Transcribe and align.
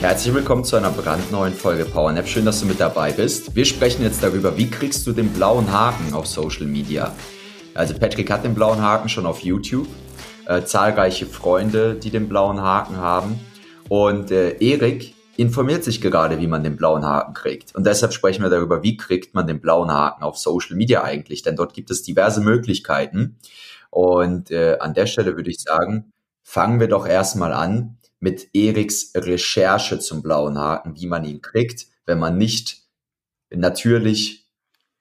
Herzlich 0.00 0.32
willkommen 0.32 0.62
zu 0.62 0.76
einer 0.76 0.92
brandneuen 0.92 1.52
Folge 1.52 1.84
PowerNap. 1.84 2.28
Schön, 2.28 2.44
dass 2.44 2.60
du 2.60 2.66
mit 2.66 2.78
dabei 2.78 3.10
bist. 3.10 3.56
Wir 3.56 3.64
sprechen 3.64 4.04
jetzt 4.04 4.22
darüber, 4.22 4.56
wie 4.56 4.70
kriegst 4.70 5.04
du 5.08 5.12
den 5.12 5.30
blauen 5.30 5.72
Haken 5.72 6.14
auf 6.14 6.28
Social 6.28 6.66
Media. 6.66 7.12
Also 7.74 7.94
Patrick 7.98 8.30
hat 8.30 8.44
den 8.44 8.54
blauen 8.54 8.80
Haken 8.80 9.08
schon 9.08 9.26
auf 9.26 9.40
YouTube, 9.40 9.88
äh, 10.46 10.62
zahlreiche 10.62 11.26
Freunde, 11.26 11.96
die 11.96 12.10
den 12.10 12.28
blauen 12.28 12.60
Haken 12.60 12.98
haben 12.98 13.40
und 13.88 14.30
äh, 14.30 14.56
Erik 14.60 15.14
informiert 15.36 15.82
sich 15.82 16.00
gerade, 16.00 16.38
wie 16.38 16.46
man 16.46 16.62
den 16.62 16.76
blauen 16.76 17.04
Haken 17.04 17.34
kriegt. 17.34 17.74
Und 17.74 17.84
deshalb 17.84 18.12
sprechen 18.12 18.44
wir 18.44 18.50
darüber, 18.50 18.84
wie 18.84 18.96
kriegt 18.96 19.34
man 19.34 19.48
den 19.48 19.60
blauen 19.60 19.90
Haken 19.90 20.22
auf 20.22 20.38
Social 20.38 20.76
Media 20.76 21.02
eigentlich, 21.02 21.42
denn 21.42 21.56
dort 21.56 21.74
gibt 21.74 21.90
es 21.90 22.04
diverse 22.04 22.40
Möglichkeiten. 22.40 23.36
Und 23.90 24.52
äh, 24.52 24.78
an 24.78 24.94
der 24.94 25.06
Stelle 25.06 25.34
würde 25.34 25.50
ich 25.50 25.58
sagen, 25.58 26.12
fangen 26.44 26.78
wir 26.78 26.88
doch 26.88 27.06
erstmal 27.06 27.52
an 27.52 27.97
mit 28.20 28.48
Eriks 28.54 29.12
Recherche 29.14 29.98
zum 29.98 30.22
blauen 30.22 30.58
Haken, 30.58 30.96
wie 30.96 31.06
man 31.06 31.24
ihn 31.24 31.40
kriegt, 31.40 31.86
wenn 32.06 32.18
man 32.18 32.36
nicht 32.36 32.82
natürlich 33.50 34.48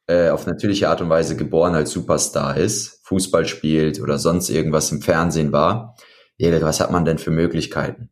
äh, 0.08 0.30
auf 0.30 0.46
natürliche 0.46 0.90
Art 0.90 1.02
und 1.02 1.10
Weise 1.10 1.36
geboren 1.36 1.76
als 1.76 1.92
Superstar 1.92 2.58
ist, 2.58 3.02
Fußball 3.04 3.46
spielt 3.46 4.00
oder 4.00 4.18
sonst 4.18 4.50
irgendwas 4.50 4.92
im 4.92 5.02
Fernsehen 5.02 5.52
war. 5.52 5.96
Erik, 6.38 6.64
was 6.64 6.80
hat 6.80 6.92
man 6.92 7.06
denn 7.06 7.18
für 7.18 7.32
Möglichkeiten? 7.32 8.10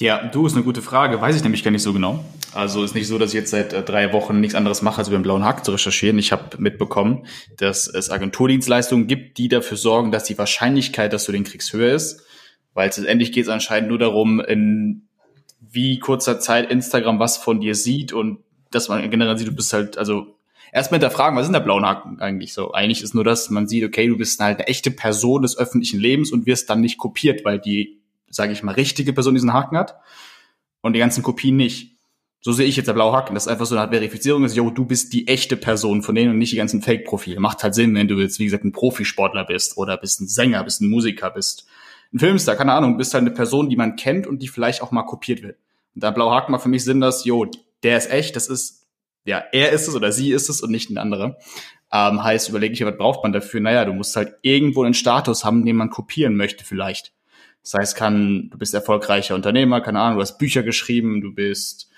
Ja, 0.00 0.28
du 0.28 0.46
ist 0.46 0.54
eine 0.54 0.62
gute 0.62 0.80
Frage, 0.80 1.20
weiß 1.20 1.34
ich 1.34 1.42
nämlich 1.42 1.64
gar 1.64 1.72
nicht 1.72 1.82
so 1.82 1.92
genau. 1.92 2.24
Also 2.54 2.84
ist 2.84 2.94
nicht 2.94 3.08
so, 3.08 3.18
dass 3.18 3.30
ich 3.30 3.34
jetzt 3.34 3.50
seit 3.50 3.72
äh, 3.72 3.82
drei 3.82 4.12
Wochen 4.12 4.38
nichts 4.38 4.54
anderes 4.54 4.80
mache, 4.80 4.98
als 4.98 5.08
über 5.08 5.18
den 5.18 5.24
blauen 5.24 5.44
Haken 5.44 5.64
zu 5.64 5.72
recherchieren. 5.72 6.18
Ich 6.18 6.30
habe 6.30 6.56
mitbekommen, 6.58 7.26
dass 7.56 7.88
es 7.88 8.08
Agenturdienstleistungen 8.08 9.08
gibt, 9.08 9.38
die 9.38 9.48
dafür 9.48 9.76
sorgen, 9.76 10.12
dass 10.12 10.24
die 10.24 10.38
Wahrscheinlichkeit, 10.38 11.12
dass 11.12 11.24
du 11.24 11.32
den 11.32 11.44
kriegst, 11.44 11.72
höher 11.72 11.94
ist 11.94 12.24
weil 12.78 12.86
letztendlich 12.86 13.32
geht 13.32 13.42
es 13.42 13.48
anscheinend 13.48 13.88
nur 13.88 13.98
darum, 13.98 14.38
in 14.38 15.08
wie 15.60 15.98
kurzer 15.98 16.38
Zeit 16.38 16.70
Instagram 16.70 17.18
was 17.18 17.36
von 17.36 17.60
dir 17.60 17.74
sieht 17.74 18.12
und 18.12 18.38
dass 18.70 18.88
man 18.88 19.10
generell 19.10 19.36
sieht, 19.36 19.48
du 19.48 19.52
bist 19.52 19.72
halt, 19.72 19.98
also 19.98 20.38
erstmal 20.72 21.00
hinterfragen, 21.00 21.36
was 21.36 21.42
ist 21.42 21.48
denn 21.48 21.54
der 21.54 21.60
blaue 21.60 21.82
Haken 21.82 22.20
eigentlich 22.20 22.54
so? 22.54 22.70
Eigentlich 22.70 23.02
ist 23.02 23.16
nur 23.16 23.24
das, 23.24 23.50
man 23.50 23.66
sieht, 23.66 23.82
okay, 23.82 24.06
du 24.06 24.16
bist 24.16 24.38
halt 24.38 24.58
eine 24.58 24.68
echte 24.68 24.92
Person 24.92 25.42
des 25.42 25.58
öffentlichen 25.58 25.98
Lebens 25.98 26.30
und 26.30 26.46
wirst 26.46 26.70
dann 26.70 26.80
nicht 26.80 26.98
kopiert, 26.98 27.44
weil 27.44 27.58
die, 27.58 28.00
sage 28.30 28.52
ich 28.52 28.62
mal, 28.62 28.76
richtige 28.76 29.12
Person 29.12 29.34
diesen 29.34 29.52
Haken 29.52 29.76
hat 29.76 29.96
und 30.80 30.92
die 30.92 31.00
ganzen 31.00 31.24
Kopien 31.24 31.56
nicht. 31.56 31.96
So 32.42 32.52
sehe 32.52 32.66
ich 32.66 32.76
jetzt 32.76 32.86
der 32.86 32.92
blaue 32.92 33.12
Haken. 33.12 33.34
Das 33.34 33.46
ist 33.46 33.48
einfach 33.48 33.66
so 33.66 33.74
eine 33.74 33.82
Art 33.82 33.92
Verifizierung, 33.92 34.44
dass, 34.44 34.54
yo, 34.54 34.70
du 34.70 34.84
bist 34.84 35.12
die 35.12 35.26
echte 35.26 35.56
Person 35.56 36.02
von 36.02 36.14
denen 36.14 36.30
und 36.30 36.38
nicht 36.38 36.52
die 36.52 36.56
ganzen 36.56 36.80
Fake-Profile. 36.80 37.40
Macht 37.40 37.64
halt 37.64 37.74
Sinn, 37.74 37.92
wenn 37.96 38.06
du 38.06 38.20
jetzt, 38.20 38.38
wie 38.38 38.44
gesagt, 38.44 38.62
ein 38.62 38.70
Profisportler 38.70 39.44
bist 39.44 39.76
oder 39.76 39.96
bist 39.96 40.20
ein 40.20 40.28
Sänger, 40.28 40.62
bist 40.62 40.80
ein 40.80 40.88
Musiker, 40.88 41.30
bist 41.30 41.66
ein 42.12 42.18
Filmstar, 42.18 42.56
keine 42.56 42.72
Ahnung, 42.72 42.96
bist 42.96 43.14
halt 43.14 43.22
eine 43.22 43.30
Person, 43.30 43.68
die 43.68 43.76
man 43.76 43.96
kennt 43.96 44.26
und 44.26 44.42
die 44.42 44.48
vielleicht 44.48 44.82
auch 44.82 44.90
mal 44.90 45.02
kopiert 45.02 45.42
wird. 45.42 45.58
Und 45.94 46.02
da 46.02 46.10
blau 46.10 46.30
Haken 46.30 46.52
mal 46.52 46.58
für 46.58 46.68
mich 46.68 46.84
Sinn, 46.84 47.00
dass, 47.00 47.24
jo, 47.24 47.46
der 47.82 47.98
ist 47.98 48.10
echt, 48.10 48.36
das 48.36 48.48
ist, 48.48 48.86
ja, 49.24 49.42
er 49.52 49.72
ist 49.72 49.88
es 49.88 49.94
oder 49.94 50.12
sie 50.12 50.32
ist 50.32 50.48
es 50.48 50.62
und 50.62 50.70
nicht 50.70 50.90
ein 50.90 50.98
anderer. 50.98 51.36
Ähm, 51.92 52.22
heißt, 52.22 52.48
überlege 52.48 52.74
ich, 52.74 52.84
was 52.84 52.96
braucht 52.96 53.22
man 53.22 53.32
dafür? 53.32 53.60
Naja, 53.60 53.84
du 53.84 53.92
musst 53.92 54.16
halt 54.16 54.34
irgendwo 54.42 54.82
einen 54.82 54.94
Status 54.94 55.44
haben, 55.44 55.64
den 55.64 55.76
man 55.76 55.90
kopieren 55.90 56.36
möchte 56.36 56.64
vielleicht. 56.64 57.12
Das 57.62 57.74
heißt, 57.74 57.96
kann, 57.96 58.48
du 58.50 58.58
bist 58.58 58.74
erfolgreicher 58.74 59.34
Unternehmer, 59.34 59.80
keine 59.80 60.00
Ahnung, 60.00 60.16
du 60.16 60.22
hast 60.22 60.38
Bücher 60.38 60.62
geschrieben, 60.62 61.20
du 61.20 61.34
bist 61.34 61.90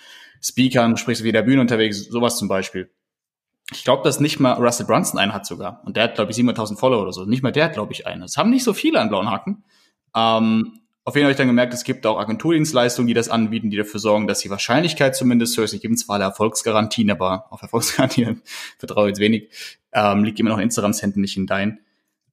Speaker, 0.42 0.88
du 0.88 0.96
sprichst 0.96 1.22
wie 1.22 1.32
der 1.32 1.42
Bühne 1.42 1.60
unterwegs, 1.60 2.08
sowas 2.08 2.38
zum 2.38 2.48
Beispiel. 2.48 2.90
Ich 3.72 3.84
glaube, 3.84 4.02
dass 4.02 4.18
nicht 4.18 4.40
mal 4.40 4.54
Russell 4.54 4.86
Brunson 4.86 5.20
einen 5.20 5.32
hat 5.32 5.46
sogar. 5.46 5.82
Und 5.84 5.96
der 5.96 6.04
hat, 6.04 6.16
glaube 6.16 6.32
ich, 6.32 6.36
700.000 6.36 6.76
Follower 6.76 7.02
oder 7.02 7.12
so. 7.12 7.24
Nicht 7.24 7.42
mal 7.42 7.52
der 7.52 7.66
hat, 7.66 7.74
glaube 7.74 7.92
ich, 7.92 8.06
einen. 8.06 8.22
Es 8.22 8.36
haben 8.36 8.50
nicht 8.50 8.64
so 8.64 8.72
viele 8.72 9.00
an 9.00 9.10
blauen 9.10 9.30
Haken. 9.30 9.62
Ähm, 10.15 10.81
auf 11.04 11.15
jeden 11.15 11.25
Fall 11.25 11.31
habe 11.31 11.32
ich 11.32 11.38
dann 11.38 11.47
gemerkt, 11.47 11.75
es 11.75 11.84
gibt 11.84 12.06
auch 12.06 12.19
Agenturdienstleistungen, 12.19 13.09
die 13.09 13.15
das 13.15 13.28
anbieten, 13.28 13.71
die 13.71 13.76
dafür 13.76 13.98
sorgen, 13.98 14.26
dass 14.26 14.41
die 14.41 14.50
Wahrscheinlichkeit 14.50 15.16
zumindest 15.16 15.56
höher 15.56 15.65
ist. 15.65 15.72
Ich 15.72 15.81
gebe 15.81 15.94
zwar 15.97 16.16
alle 16.16 16.25
Erfolgsgarantien, 16.25 17.10
aber 17.10 17.47
auf 17.50 17.62
Erfolgsgarantien 17.62 18.43
vertraue 18.78 19.06
ich 19.06 19.10
jetzt 19.10 19.21
wenig. 19.21 19.48
Ähm, 19.93 20.25
liegt 20.25 20.38
immer 20.38 20.50
noch 20.50 20.59
in 20.59 20.65
Instagrams 20.65 21.03
Händen, 21.03 21.21
nicht 21.21 21.37
in 21.37 21.47
deinen. 21.47 21.81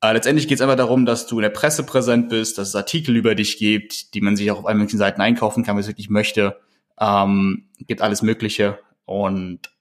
Äh, 0.01 0.13
letztendlich 0.13 0.47
geht 0.47 0.57
es 0.57 0.61
einfach 0.61 0.75
darum, 0.75 1.05
dass 1.05 1.27
du 1.27 1.37
in 1.39 1.43
der 1.43 1.49
Presse 1.49 1.83
präsent 1.83 2.29
bist, 2.29 2.57
dass 2.57 2.69
es 2.69 2.75
Artikel 2.75 3.15
über 3.15 3.33
dich 3.33 3.57
gibt, 3.57 4.13
die 4.13 4.21
man 4.21 4.35
sich 4.35 4.51
auch 4.51 4.59
auf 4.59 4.67
allen 4.67 4.77
möglichen 4.77 4.99
Seiten 4.99 5.21
einkaufen 5.21 5.63
kann, 5.63 5.75
wenn 5.75 5.81
es 5.81 5.87
wirklich 5.87 6.09
möchte. 6.09 6.59
Ähm, 6.99 7.65
gibt 7.79 8.01
alles 8.01 8.21
Mögliche. 8.21 8.79
Und 9.05 9.71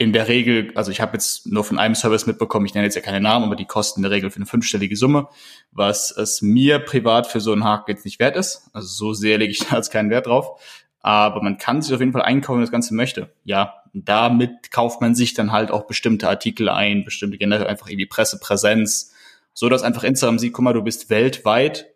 in 0.00 0.12
der 0.12 0.28
Regel, 0.28 0.70
also 0.76 0.92
ich 0.92 1.00
habe 1.00 1.14
jetzt 1.14 1.46
nur 1.46 1.64
von 1.64 1.78
einem 1.78 1.96
Service 1.96 2.26
mitbekommen, 2.26 2.64
ich 2.66 2.74
nenne 2.74 2.86
jetzt 2.86 2.94
ja 2.94 3.00
keine 3.02 3.20
Namen, 3.20 3.44
aber 3.44 3.56
die 3.56 3.64
kosten 3.64 3.98
in 3.98 4.02
der 4.04 4.12
Regel 4.12 4.30
für 4.30 4.36
eine 4.36 4.46
fünfstellige 4.46 4.96
Summe, 4.96 5.28
was 5.72 6.12
es 6.12 6.40
mir 6.40 6.78
privat 6.78 7.26
für 7.26 7.40
so 7.40 7.52
einen 7.52 7.64
Haken 7.64 7.90
jetzt 7.90 8.04
nicht 8.04 8.20
wert 8.20 8.36
ist. 8.36 8.70
Also 8.72 8.86
so 8.86 9.12
sehr 9.12 9.38
lege 9.38 9.50
ich 9.50 9.58
da 9.68 9.76
jetzt 9.76 9.90
keinen 9.90 10.10
Wert 10.10 10.26
drauf. 10.26 10.62
Aber 11.00 11.42
man 11.42 11.58
kann 11.58 11.82
sich 11.82 11.92
auf 11.92 12.00
jeden 12.00 12.12
Fall 12.12 12.22
einkaufen, 12.22 12.58
wenn 12.58 12.64
das 12.64 12.70
Ganze 12.70 12.94
möchte. 12.94 13.32
Ja, 13.44 13.82
damit 13.92 14.70
kauft 14.70 15.00
man 15.00 15.14
sich 15.14 15.34
dann 15.34 15.50
halt 15.50 15.70
auch 15.70 15.86
bestimmte 15.86 16.28
Artikel 16.28 16.68
ein, 16.68 17.04
bestimmte 17.04 17.38
generell 17.38 17.66
einfach 17.66 17.88
irgendwie 17.88 18.06
Pressepräsenz, 18.06 19.12
so 19.52 19.68
dass 19.68 19.82
einfach 19.82 20.04
Instagram 20.04 20.38
sieht, 20.38 20.52
guck 20.52 20.64
mal, 20.64 20.74
du 20.74 20.82
bist 20.82 21.10
weltweit 21.10 21.88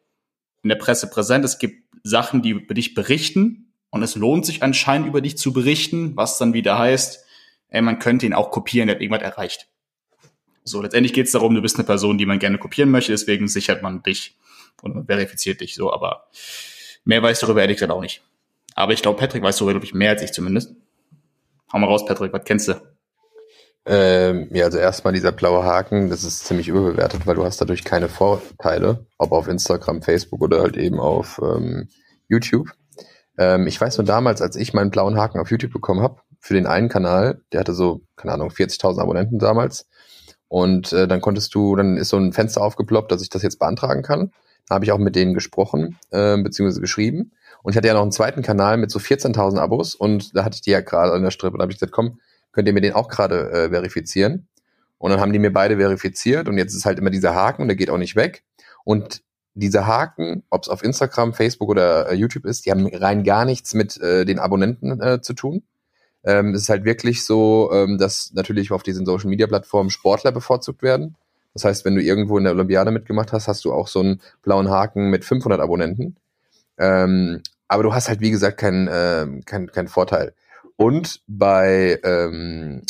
in 0.63 0.69
der 0.69 0.77
Presse 0.77 1.09
präsent. 1.09 1.45
Es 1.45 1.59
gibt 1.59 1.85
Sachen, 2.03 2.43
die 2.43 2.51
über 2.51 2.75
dich 2.75 2.95
berichten 2.95 3.73
und 3.91 4.03
es 4.03 4.17
lohnt 4.17 4.45
sich 4.47 4.63
anscheinend 4.63 5.07
über 5.07 5.21
dich 5.21 5.37
zu 5.37 5.53
berichten, 5.53 6.17
was 6.17 6.39
dann 6.39 6.53
wieder 6.53 6.79
heißt, 6.79 7.25
ey, 7.73 7.81
man 7.81 7.99
könnte 7.99 8.27
ihn 8.27 8.35
auch 8.35 8.51
kopieren, 8.51 8.87
der 8.87 8.97
hat 8.97 9.03
irgendwas 9.03 9.23
erreicht. 9.23 9.69
So, 10.65 10.81
letztendlich 10.81 11.13
geht 11.13 11.27
es 11.27 11.33
darum, 11.33 11.55
du 11.55 11.63
bist 11.63 11.77
eine 11.77 11.85
Person, 11.85 12.19
die 12.19 12.27
man 12.27 12.39
gerne 12.39 12.59
kopieren 12.59 12.91
möchte, 12.91 13.13
deswegen 13.13 13.49
sichert 13.49 13.83
man 13.83 14.03
dich 14.03 14.37
und 14.83 15.07
verifiziert 15.07 15.61
dich 15.61 15.75
so, 15.75 15.93
aber 15.93 16.29
mehr 17.05 17.23
weiß 17.23 17.41
darüber 17.41 17.63
ehrlich 17.63 17.79
gesagt 17.79 17.91
auch 17.91 18.01
nicht. 18.01 18.23
Aber 18.75 18.93
ich 18.93 19.03
glaube, 19.03 19.19
Patrick 19.19 19.43
weiß 19.43 19.57
darüber, 19.57 19.73
glaube 19.73 19.87
ich, 19.87 19.95
mehr 19.95 20.11
als 20.11 20.23
ich 20.23 20.33
zumindest. 20.33 20.75
Hau 21.73 21.79
mal 21.79 21.87
raus, 21.87 22.05
Patrick, 22.05 22.33
was 22.33 22.45
kennst 22.45 22.69
du? 22.69 22.81
Ähm, 23.85 24.49
ja, 24.53 24.67
also 24.67 24.79
erstmal 24.79 25.13
dieser 25.13 25.33
blaue 25.33 25.65
Haken, 25.65 26.09
das 26.09 26.23
ist 26.23 26.45
ziemlich 26.45 26.69
überbewertet, 26.69 27.27
weil 27.27 27.35
du 27.35 27.45
hast 27.45 27.61
dadurch 27.61 27.83
keine 27.83 28.09
Vorteile, 28.09 29.07
ob 29.19 29.33
auf 29.33 29.49
Instagram, 29.49 30.03
Facebook 30.03 30.41
oder 30.41 30.61
halt 30.61 30.77
eben 30.77 31.01
auf 31.01 31.41
ähm, 31.43 31.89
YouTube. 32.29 32.69
Ähm, 33.39 33.67
ich 33.67 33.81
weiß 33.81 33.99
nur 33.99 34.07
damals, 34.07 34.41
als 34.41 34.55
ich 34.55 34.73
meinen 34.73 34.91
blauen 34.91 35.17
Haken 35.17 35.41
auf 35.41 35.51
YouTube 35.51 35.73
bekommen 35.73 36.01
habe, 36.01 36.21
für 36.43 36.55
den 36.55 36.67
einen 36.67 36.89
Kanal, 36.89 37.41
der 37.53 37.61
hatte 37.61 37.73
so, 37.73 38.03
keine 38.17 38.35
Ahnung, 38.35 38.51
40.000 38.51 39.01
Abonnenten 39.01 39.39
damals. 39.39 39.87
Und 40.49 40.93
äh, 40.93 41.07
dann 41.07 41.21
konntest 41.21 41.55
du, 41.55 41.77
dann 41.77 41.97
ist 41.97 42.09
so 42.09 42.19
ein 42.19 42.33
Fenster 42.33 42.63
aufgeploppt, 42.63 43.13
dass 43.13 43.23
ich 43.23 43.31
das 43.31 43.43
jetzt 43.43 43.61
beantragen 43.61 44.03
kann. 44.03 44.33
Da 44.69 44.75
habe 44.75 44.85
ich 44.85 44.91
auch 44.91 44.99
mit 44.99 45.15
denen 45.15 45.35
gesprochen, 45.35 45.99
äh, 46.11 46.37
beziehungsweise 46.37 46.81
geschrieben. 46.81 47.31
Und 47.63 47.71
ich 47.71 47.77
hatte 47.77 47.87
ja 47.87 47.95
noch 47.95 48.03
einen 48.03 48.11
zweiten 48.11 48.43
Kanal 48.43 48.77
mit 48.77 48.91
so 48.91 48.99
14.000 48.99 49.59
Abos 49.59 49.95
und 49.95 50.37
da 50.37 50.45
hatte 50.45 50.57
ich 50.57 50.63
die 50.63 50.73
ja 50.73 50.81
gerade 50.81 51.13
an 51.13 51.23
der 51.23 51.31
Strippe. 51.31 51.59
Da 51.59 51.63
habe 51.63 51.73
ich 51.73 51.79
gesagt, 51.79 51.93
komm, 51.93 52.19
könnt 52.51 52.67
ihr 52.67 52.75
mir 52.75 52.81
den 52.81 52.93
auch 52.93 53.09
gerade 53.09 53.51
äh, 53.53 53.71
verifizieren? 53.71 54.49
Und 54.99 55.13
dann 55.13 55.21
haben 55.21 55.33
die 55.33 55.39
mir 55.39 55.53
beide 55.53 55.77
verifiziert 55.77 56.49
und 56.49 56.59
jetzt 56.59 56.75
ist 56.75 56.85
halt 56.85 56.99
immer 56.99 57.11
dieser 57.11 57.35
Haken 57.35 57.63
und 57.63 57.69
der 57.69 57.77
geht 57.77 57.89
auch 57.89 57.99
nicht 57.99 58.17
weg. 58.17 58.45
Und 58.85 59.23
dieser 59.55 59.87
Haken, 59.87 60.43
ob 60.51 60.65
es 60.65 60.69
auf 60.69 60.83
Instagram, 60.83 61.35
Facebook 61.35 61.69
oder 61.69 62.11
äh, 62.11 62.15
YouTube 62.15 62.47
ist, 62.47 62.67
die 62.67 62.73
haben 62.73 62.87
rein 62.87 63.23
gar 63.23 63.45
nichts 63.45 63.75
mit 63.75 64.01
äh, 64.01 64.25
den 64.25 64.41
Abonnenten 64.41 65.01
äh, 65.01 65.21
zu 65.21 65.35
tun. 65.35 65.63
Ähm, 66.25 66.55
es 66.55 66.63
ist 66.63 66.69
halt 66.69 66.85
wirklich 66.85 67.25
so, 67.25 67.71
ähm, 67.73 67.99
dass 67.99 68.33
natürlich 68.33 68.71
auf 68.71 68.83
diesen 68.83 69.07
Social 69.07 69.29
Media 69.29 69.47
Plattformen 69.47 69.91
Sportler 69.91 70.33
bevorzugt 70.33 70.83
werden. 70.83 71.17
Das 71.55 71.65
heißt, 71.65 71.85
wenn 71.85 71.95
du 71.95 72.03
irgendwo 72.03 72.39
in 72.39 72.45
der 72.45 72.53
Olympiade 72.53 72.91
mitgemacht 72.91 73.33
hast, 73.33 73.49
hast 73.49 73.65
du 73.65 73.73
auch 73.73 73.89
so 73.89 74.01
einen 74.01 74.21
blauen 74.43 74.71
Haken 74.71 75.11
mit 75.11 75.25
500 75.25 75.61
Abonnenten. 75.61 76.17
Ähm, 76.79 77.43
aber 77.69 77.83
du 77.83 77.95
hast 77.95 78.09
halt, 78.09 78.21
wie 78.21 78.31
gesagt, 78.31 78.59
keinen 78.59 78.89
äh, 78.89 79.41
kein, 79.45 79.71
kein 79.71 79.89
Vorteil. 79.89 80.35
Und 80.77 81.23
bei 81.27 81.99
ähm, 82.05 82.83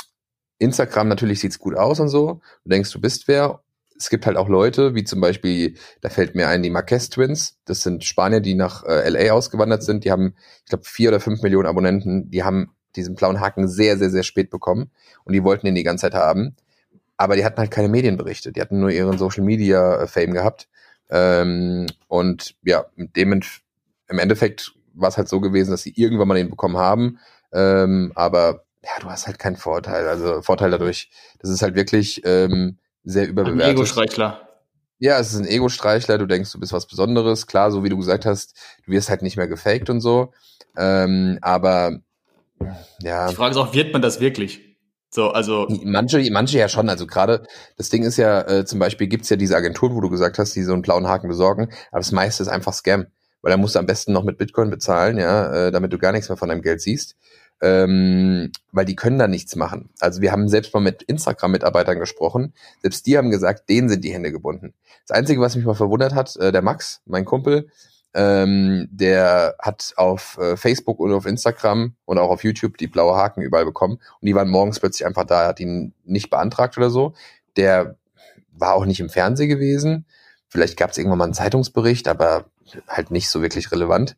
Instagram 0.59 1.09
natürlich 1.09 1.41
sieht's 1.41 1.59
gut 1.59 1.77
aus 1.77 2.01
und 2.01 2.09
so. 2.09 2.41
Du 2.65 2.71
denkst, 2.71 2.93
du 2.93 3.01
bist 3.01 3.29
wer. 3.29 3.61
Es 3.97 4.11
gibt 4.11 4.27
halt 4.27 4.37
auch 4.37 4.49
Leute, 4.49 4.95
wie 4.95 5.05
zum 5.05 5.21
Beispiel, 5.21 5.77
da 6.01 6.09
fällt 6.09 6.35
mir 6.35 6.49
ein, 6.49 6.63
die 6.63 6.71
Marquez 6.71 7.09
Twins. 7.09 7.59
Das 7.65 7.83
sind 7.83 8.05
Spanier, 8.05 8.41
die 8.41 8.55
nach 8.55 8.85
äh, 8.85 9.09
LA 9.09 9.33
ausgewandert 9.33 9.85
sind. 9.85 10.05
Die 10.05 10.11
haben, 10.11 10.35
ich 10.65 10.71
glaube, 10.71 10.85
vier 10.85 11.11
oder 11.11 11.21
fünf 11.21 11.43
Millionen 11.43 11.69
Abonnenten. 11.69 12.31
Die 12.31 12.43
haben 12.43 12.72
diesen 12.97 13.15
blauen 13.15 13.41
Haken 13.41 13.69
sehr, 13.69 13.99
sehr, 13.99 14.11
sehr 14.11 14.23
spät 14.23 14.51
bekommen 14.51 14.91
und 15.25 15.33
die 15.33 15.45
wollten 15.45 15.67
den 15.67 15.75
die 15.75 15.83
ganze 15.83 16.03
Zeit 16.03 16.15
haben. 16.15 16.57
Aber 17.17 17.37
die 17.37 17.45
hatten 17.45 17.59
halt 17.59 17.71
keine 17.71 17.89
Medienberichte, 17.89 18.53
die 18.53 18.61
hatten 18.61 18.81
nur 18.81 18.91
ihren 18.91 19.19
Social 19.19 19.45
Media 19.45 20.07
Fame 20.07 20.33
gehabt. 20.33 20.69
Ähm, 21.11 21.87
und 22.09 22.55
ja, 22.65 22.87
dem 22.97 23.41
im 24.09 24.19
Endeffekt 24.19 24.73
war 24.95 25.09
es 25.09 25.17
halt 25.17 25.29
so 25.29 25.41
gewesen, 25.41 25.71
dass 25.71 25.83
sie 25.83 25.93
irgendwann 25.95 26.29
mal 26.29 26.35
den 26.35 26.51
bekommen 26.51 26.77
haben. 26.77 27.19
Ähm, 27.53 28.13
aber 28.15 28.65
ja, 28.85 28.91
du 29.01 29.11
hast 29.11 29.27
halt 29.27 29.39
keinen 29.39 29.57
Vorteil. 29.57 30.09
Also 30.09 30.43
Vorteil 30.43 30.71
dadurch, 30.71 31.11
das 31.39 31.51
ist 31.51 31.63
halt 31.63 31.75
wirklich 31.75 32.23
ähm, 32.25 32.79
sehr 33.05 33.29
überbewertet. 33.29 33.65
Ein 33.65 33.71
Ego-Streichler. 33.73 34.49
Ja, 34.99 35.19
es 35.19 35.33
ist 35.33 35.41
ein 35.41 35.47
Ego-Streichler, 35.47 36.19
du 36.19 36.27
denkst, 36.27 36.53
du 36.53 36.61
bist 36.61 36.73
was 36.73 36.87
Besonderes. 36.87 37.47
Klar, 37.47 37.71
so 37.71 37.83
wie 37.85 37.89
du 37.89 37.99
gesagt 37.99 38.25
hast, 38.25 38.57
du 38.87 38.93
wirst 38.93 39.11
halt 39.11 39.23
nicht 39.23 39.37
mehr 39.37 39.49
gefaked 39.49 39.91
und 39.91 40.01
so. 40.01 40.33
Ähm, 40.77 41.39
aber 41.43 42.01
ja. 43.03 43.29
Die 43.29 43.35
Frage 43.35 43.53
ist 43.53 43.57
auch, 43.57 43.75
wird 43.75 43.93
man 43.93 44.03
das 44.03 44.21
wirklich? 44.21 44.73
So, 45.11 45.31
also. 45.31 45.69
Manche, 45.85 46.27
manche 46.31 46.59
ja 46.59 46.69
schon. 46.69 46.89
Also 46.89 47.07
gerade, 47.07 47.47
das 47.77 47.91
Ding 47.91 48.03
ist 48.03 48.17
ja, 48.17 48.41
äh, 48.43 48.65
zum 48.65 48.79
Beispiel 48.79 49.09
gibt's 49.09 49.29
ja 49.29 49.37
diese 49.37 49.57
Agenturen, 49.57 49.95
wo 49.95 50.01
du 50.01 50.09
gesagt 50.09 50.39
hast, 50.39 50.57
die 50.57 50.63
so 50.63 50.73
einen 50.73 50.83
blauen 50.83 51.07
Haken 51.07 51.29
besorgen, 51.29 51.69
aber 51.91 52.01
das 52.01 52.13
meiste 52.13 52.43
ist 52.43 52.49
einfach 52.49 52.73
Scam. 52.73 53.07
Weil 53.43 53.51
da 53.51 53.57
musst 53.57 53.75
du 53.75 53.81
am 53.81 53.87
besten 53.87 54.13
noch 54.13 54.23
mit 54.23 54.39
Bitcoin 54.39 54.71
bezahlen, 54.71 55.19
ja, 55.19 55.67
äh, 55.67 55.73
damit 55.73 55.93
du 55.93 55.99
gar 55.99 56.13
nichts 56.13 56.29
mehr 56.29 56.39
von 56.39 56.49
deinem 56.49 56.63
Geld 56.63 56.81
siehst. 56.81 57.17
Ähm, 57.61 58.51
weil 58.73 58.85
die 58.85 58.97
können 58.97 59.19
da 59.19 59.29
nichts 59.29 59.55
machen. 59.55 59.91
Also 60.01 60.21
wir 60.21 60.33
haben 60.33 60.49
selbst 60.49 60.73
mal 60.75 60.81
mit 60.81 61.03
Instagram-Mitarbeitern 61.03 61.99
gesprochen. 61.99 62.55
Selbst 62.81 63.07
die 63.07 63.17
haben 63.17 63.31
gesagt, 63.31 63.69
denen 63.69 63.89
sind 63.89 64.03
die 64.05 64.13
Hände 64.13 64.33
gebunden. 64.33 64.75
Das 65.07 65.17
Einzige, 65.17 65.41
was 65.41 65.55
mich 65.55 65.65
mal 65.65 65.75
verwundert 65.75 66.15
hat, 66.15 66.35
äh, 66.37 66.51
der 66.53 66.63
Max, 66.63 67.03
mein 67.05 67.25
Kumpel, 67.25 67.69
ähm, 68.15 68.89
der 68.91 69.57
hat 69.59 69.95
auf 69.97 70.39
äh, 70.39 70.57
Facebook 70.57 71.01
und 71.01 71.13
auf 71.13 71.27
Instagram 71.27 71.95
und 72.05 72.19
auch 72.19 72.31
auf 72.31 72.45
YouTube 72.45 72.77
die 72.77 72.87
blaue 72.87 73.17
Haken 73.17 73.43
überall 73.43 73.65
bekommen. 73.65 73.95
Und 73.95 74.27
die 74.27 74.35
waren 74.35 74.49
morgens 74.49 74.81
plötzlich 74.81 75.07
einfach 75.07 75.25
da. 75.25 75.47
Hat 75.47 75.61
ihn 75.61 75.95
nicht 76.05 76.31
beantragt 76.31 76.77
oder 76.77 76.91
so. 76.91 77.15
Der 77.57 77.97
war 78.53 78.75
auch 78.75 78.85
nicht 78.85 79.01
im 79.01 79.09
Fernsehen 79.09 79.49
gewesen. 79.49 80.07
Vielleicht 80.49 80.77
gab 80.77 80.91
es 80.91 80.99
irgendwann 80.99 81.19
mal 81.19 81.25
einen 81.25 81.35
Zeitungsbericht, 81.35 82.09
aber 82.09 82.45
halt 82.87 83.11
nicht 83.11 83.31
so 83.31 83.41
wirklich 83.41 83.73
relevant. 83.73 84.17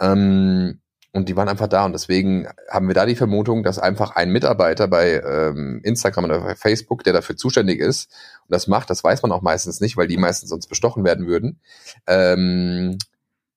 Ähm, 0.00 0.80
und 1.16 1.30
die 1.30 1.36
waren 1.36 1.48
einfach 1.48 1.68
da 1.68 1.86
und 1.86 1.94
deswegen 1.94 2.46
haben 2.70 2.88
wir 2.88 2.94
da 2.94 3.06
die 3.06 3.14
Vermutung, 3.14 3.62
dass 3.62 3.78
einfach 3.78 4.16
ein 4.16 4.30
Mitarbeiter 4.30 4.86
bei 4.86 5.14
ähm, 5.14 5.80
Instagram 5.82 6.26
oder 6.26 6.40
bei 6.40 6.54
Facebook, 6.54 7.04
der 7.04 7.14
dafür 7.14 7.38
zuständig 7.38 7.80
ist 7.80 8.10
und 8.42 8.52
das 8.52 8.66
macht, 8.66 8.90
das 8.90 9.02
weiß 9.02 9.22
man 9.22 9.32
auch 9.32 9.40
meistens 9.40 9.80
nicht, 9.80 9.96
weil 9.96 10.08
die 10.08 10.18
meistens 10.18 10.50
sonst 10.50 10.66
bestochen 10.66 11.04
werden 11.04 11.26
würden, 11.26 11.58
ähm, 12.06 12.98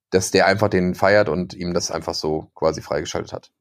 dass 0.09 0.31
der 0.31 0.47
einfach 0.47 0.69
den 0.69 0.95
feiert 0.95 1.29
und 1.29 1.53
ihm 1.53 1.73
das 1.73 1.91
einfach 1.91 2.13
so 2.13 2.49
quasi 2.55 2.81
freigeschaltet 2.81 3.33
hat. 3.33 3.51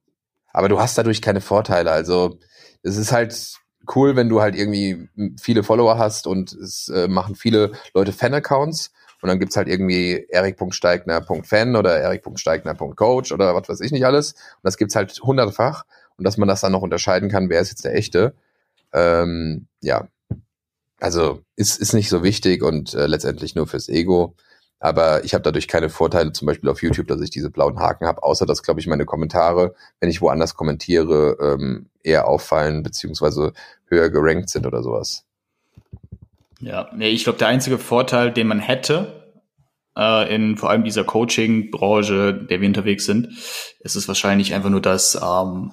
Aber 0.52 0.68
du 0.68 0.80
hast 0.80 0.96
dadurch 0.96 1.22
keine 1.22 1.40
Vorteile. 1.40 1.90
Also 1.90 2.38
es 2.82 2.96
ist 2.96 3.12
halt 3.12 3.58
cool, 3.94 4.16
wenn 4.16 4.28
du 4.28 4.40
halt 4.40 4.54
irgendwie 4.54 5.08
viele 5.40 5.62
Follower 5.62 5.98
hast 5.98 6.26
und 6.26 6.52
es 6.52 6.88
äh, 6.88 7.08
machen 7.08 7.34
viele 7.34 7.72
Leute 7.94 8.12
Fan-Accounts 8.12 8.92
und 9.20 9.28
dann 9.28 9.38
gibt's 9.38 9.56
halt 9.56 9.68
irgendwie 9.68 10.26
erik.steigner.fan 10.28 11.76
oder 11.76 11.98
erik.steigner.coach 11.98 13.32
oder 13.32 13.54
was 13.54 13.68
weiß 13.68 13.80
ich 13.80 13.92
nicht 13.92 14.06
alles. 14.06 14.32
Und 14.32 14.64
das 14.64 14.76
gibt's 14.76 14.94
halt 14.94 15.20
hundertfach 15.22 15.84
und 16.16 16.24
dass 16.24 16.36
man 16.36 16.48
das 16.48 16.60
dann 16.60 16.72
noch 16.72 16.82
unterscheiden 16.82 17.28
kann, 17.28 17.48
wer 17.50 17.60
ist 17.60 17.70
jetzt 17.70 17.84
der 17.84 17.94
echte. 17.94 18.34
Ähm, 18.92 19.66
ja, 19.80 20.08
also 21.00 21.40
ist, 21.56 21.80
ist 21.80 21.94
nicht 21.94 22.08
so 22.08 22.22
wichtig 22.22 22.62
und 22.62 22.94
äh, 22.94 23.06
letztendlich 23.06 23.54
nur 23.54 23.66
fürs 23.66 23.88
Ego. 23.88 24.34
Aber 24.80 25.24
ich 25.24 25.34
habe 25.34 25.42
dadurch 25.42 25.66
keine 25.66 25.90
Vorteile, 25.90 26.32
zum 26.32 26.46
Beispiel 26.46 26.70
auf 26.70 26.82
YouTube, 26.82 27.08
dass 27.08 27.20
ich 27.20 27.30
diese 27.30 27.50
blauen 27.50 27.80
Haken 27.80 28.06
habe, 28.06 28.22
außer 28.22 28.46
dass, 28.46 28.62
glaube 28.62 28.80
ich, 28.80 28.86
meine 28.86 29.06
Kommentare, 29.06 29.74
wenn 30.00 30.08
ich 30.08 30.20
woanders 30.20 30.54
kommentiere, 30.54 31.36
ähm, 31.40 31.86
eher 32.02 32.28
auffallen, 32.28 32.82
beziehungsweise 32.82 33.52
höher 33.86 34.10
gerankt 34.10 34.50
sind 34.50 34.66
oder 34.66 34.82
sowas. 34.82 35.24
Ja, 36.60 36.88
nee, 36.94 37.08
ich 37.08 37.24
glaube, 37.24 37.38
der 37.38 37.48
einzige 37.48 37.78
Vorteil, 37.78 38.32
den 38.32 38.46
man 38.46 38.60
hätte, 38.60 39.18
äh, 39.96 40.34
in 40.34 40.56
vor 40.56 40.70
allem 40.70 40.84
dieser 40.84 41.04
Coaching-Branche, 41.04 42.46
der 42.48 42.60
wir 42.60 42.68
unterwegs 42.68 43.04
sind, 43.04 43.28
ist 43.80 43.96
es 43.96 44.08
wahrscheinlich 44.08 44.54
einfach 44.54 44.70
nur, 44.70 44.80
dass 44.80 45.16
ähm, 45.16 45.72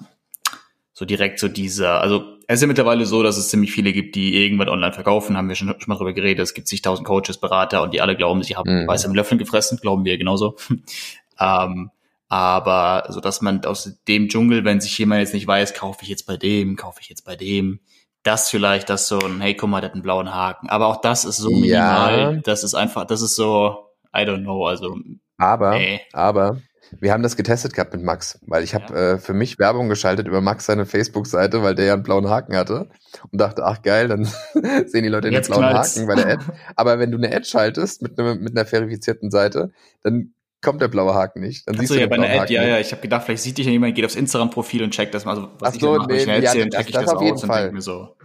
so 0.98 1.04
direkt 1.04 1.38
so 1.38 1.48
dieser, 1.48 2.00
also 2.00 2.24
es 2.48 2.54
ist 2.54 2.62
ja 2.62 2.68
mittlerweile 2.68 3.04
so, 3.04 3.22
dass 3.22 3.36
es 3.36 3.50
ziemlich 3.50 3.70
viele 3.70 3.92
gibt, 3.92 4.14
die 4.14 4.42
irgendwas 4.42 4.68
online 4.68 4.94
verkaufen, 4.94 5.36
haben 5.36 5.46
wir 5.46 5.54
schon, 5.54 5.68
schon 5.68 5.78
mal 5.88 5.96
drüber 5.96 6.14
geredet. 6.14 6.42
Es 6.42 6.54
gibt 6.54 6.68
zigtausend 6.68 7.06
Coaches, 7.06 7.36
Berater 7.36 7.82
und 7.82 7.92
die 7.92 8.00
alle 8.00 8.16
glauben, 8.16 8.42
sie 8.42 8.56
haben 8.56 8.84
mhm. 8.84 8.88
weiße 8.88 9.12
Löffeln 9.12 9.36
gefressen, 9.36 9.76
glauben 9.76 10.06
wir 10.06 10.16
genauso. 10.16 10.56
ähm, 11.38 11.90
aber 12.28 13.04
so, 13.10 13.20
dass 13.20 13.42
man 13.42 13.62
aus 13.66 13.98
dem 14.08 14.28
Dschungel, 14.28 14.64
wenn 14.64 14.80
sich 14.80 14.96
jemand 14.96 15.20
jetzt 15.20 15.34
nicht 15.34 15.46
weiß, 15.46 15.74
kaufe 15.74 15.98
ich 16.00 16.08
jetzt 16.08 16.26
bei 16.26 16.38
dem, 16.38 16.76
kaufe 16.76 17.00
ich 17.02 17.10
jetzt 17.10 17.26
bei 17.26 17.36
dem, 17.36 17.80
das 18.22 18.48
vielleicht, 18.48 18.88
das 18.88 19.06
so 19.06 19.18
ein, 19.18 19.42
hey, 19.42 19.52
guck 19.52 19.68
mal, 19.68 19.82
der 19.82 19.90
hat 19.90 19.94
einen 19.94 20.02
blauen 20.02 20.34
Haken. 20.34 20.70
Aber 20.70 20.86
auch 20.86 21.02
das 21.02 21.26
ist 21.26 21.36
so 21.36 21.50
minimal, 21.50 22.18
ja. 22.18 22.32
das 22.32 22.64
ist 22.64 22.74
einfach, 22.74 23.06
das 23.06 23.20
ist 23.20 23.36
so, 23.36 23.90
I 24.16 24.20
don't 24.20 24.44
know, 24.44 24.66
also. 24.66 24.96
Aber, 25.36 25.76
ey. 25.76 26.00
aber, 26.14 26.62
wir 27.00 27.12
haben 27.12 27.22
das 27.22 27.36
getestet 27.36 27.74
gehabt 27.74 27.92
mit 27.92 28.02
Max, 28.02 28.38
weil 28.46 28.62
ich 28.62 28.74
habe 28.74 28.94
ja. 28.94 29.12
äh, 29.12 29.18
für 29.18 29.34
mich 29.34 29.58
Werbung 29.58 29.88
geschaltet 29.88 30.26
über 30.26 30.40
Max 30.40 30.66
seine 30.66 30.86
Facebook-Seite, 30.86 31.62
weil 31.62 31.74
der 31.74 31.86
ja 31.86 31.94
einen 31.94 32.02
blauen 32.02 32.28
Haken 32.28 32.56
hatte 32.56 32.88
und 33.30 33.40
dachte, 33.40 33.64
ach 33.64 33.82
geil, 33.82 34.08
dann 34.08 34.24
sehen 34.86 35.02
die 35.02 35.08
Leute 35.08 35.30
den 35.30 35.42
blauen 35.42 35.68
knallt's. 35.68 35.96
Haken 35.96 36.06
bei 36.06 36.14
der 36.14 36.26
Ad. 36.26 36.44
Aber 36.76 36.98
wenn 36.98 37.10
du 37.10 37.18
eine 37.18 37.34
Ad 37.34 37.44
schaltest 37.44 38.02
mit, 38.02 38.16
ne, 38.18 38.34
mit 38.34 38.56
einer 38.56 38.66
verifizierten 38.66 39.30
Seite, 39.30 39.72
dann 40.02 40.32
kommt 40.62 40.80
der 40.80 40.88
blaue 40.88 41.14
Haken 41.14 41.40
nicht. 41.40 41.68
Dann 41.68 41.76
siehst 41.78 41.90
du 41.90 42.00
ja 42.00 42.06
bei 42.06 42.16
einer 42.16 42.42
Ad, 42.42 42.52
ja, 42.52 42.64
ja. 42.64 42.78
Ich 42.78 42.92
habe 42.92 43.02
gedacht, 43.02 43.24
vielleicht 43.24 43.42
sieht 43.42 43.58
dich 43.58 43.66
ja 43.66 43.72
jemand, 43.72 43.94
geht 43.94 44.04
aufs 44.04 44.16
Instagram-Profil 44.16 44.82
und 44.82 44.90
checkt 44.90 45.14
das 45.14 45.24
mal. 45.24 45.32
Also, 45.32 45.50
was 45.58 45.74
Ach 45.74 45.80
so, 45.80 45.92
ich 45.92 45.98
mache, 45.98 46.12
nee, 46.12 46.20
schnell 46.20 46.42
ja, 46.42 46.50
erzählen, 46.50 46.70
check 46.70 46.86
ich 46.86 46.92
das, 46.92 47.04
das 47.04 47.14
auf 47.14 47.22
jeden 47.22 47.38
Fall. 47.38 47.72
mir 47.72 47.82
so. 47.82 48.16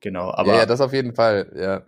Genau, 0.00 0.32
aber. 0.32 0.52
Ja, 0.52 0.60
ja, 0.60 0.66
das 0.66 0.80
auf 0.80 0.92
jeden 0.92 1.14
Fall, 1.14 1.52
ja. 1.54 1.82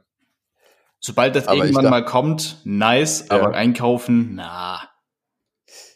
Sobald 1.01 1.37
das 1.37 1.49
aber 1.49 1.65
irgendwann 1.65 1.91
mal 1.91 2.05
kommt, 2.05 2.61
nice, 2.65 3.27
ja. 3.29 3.37
aber 3.37 3.55
einkaufen, 3.55 4.37
na. 4.37 4.89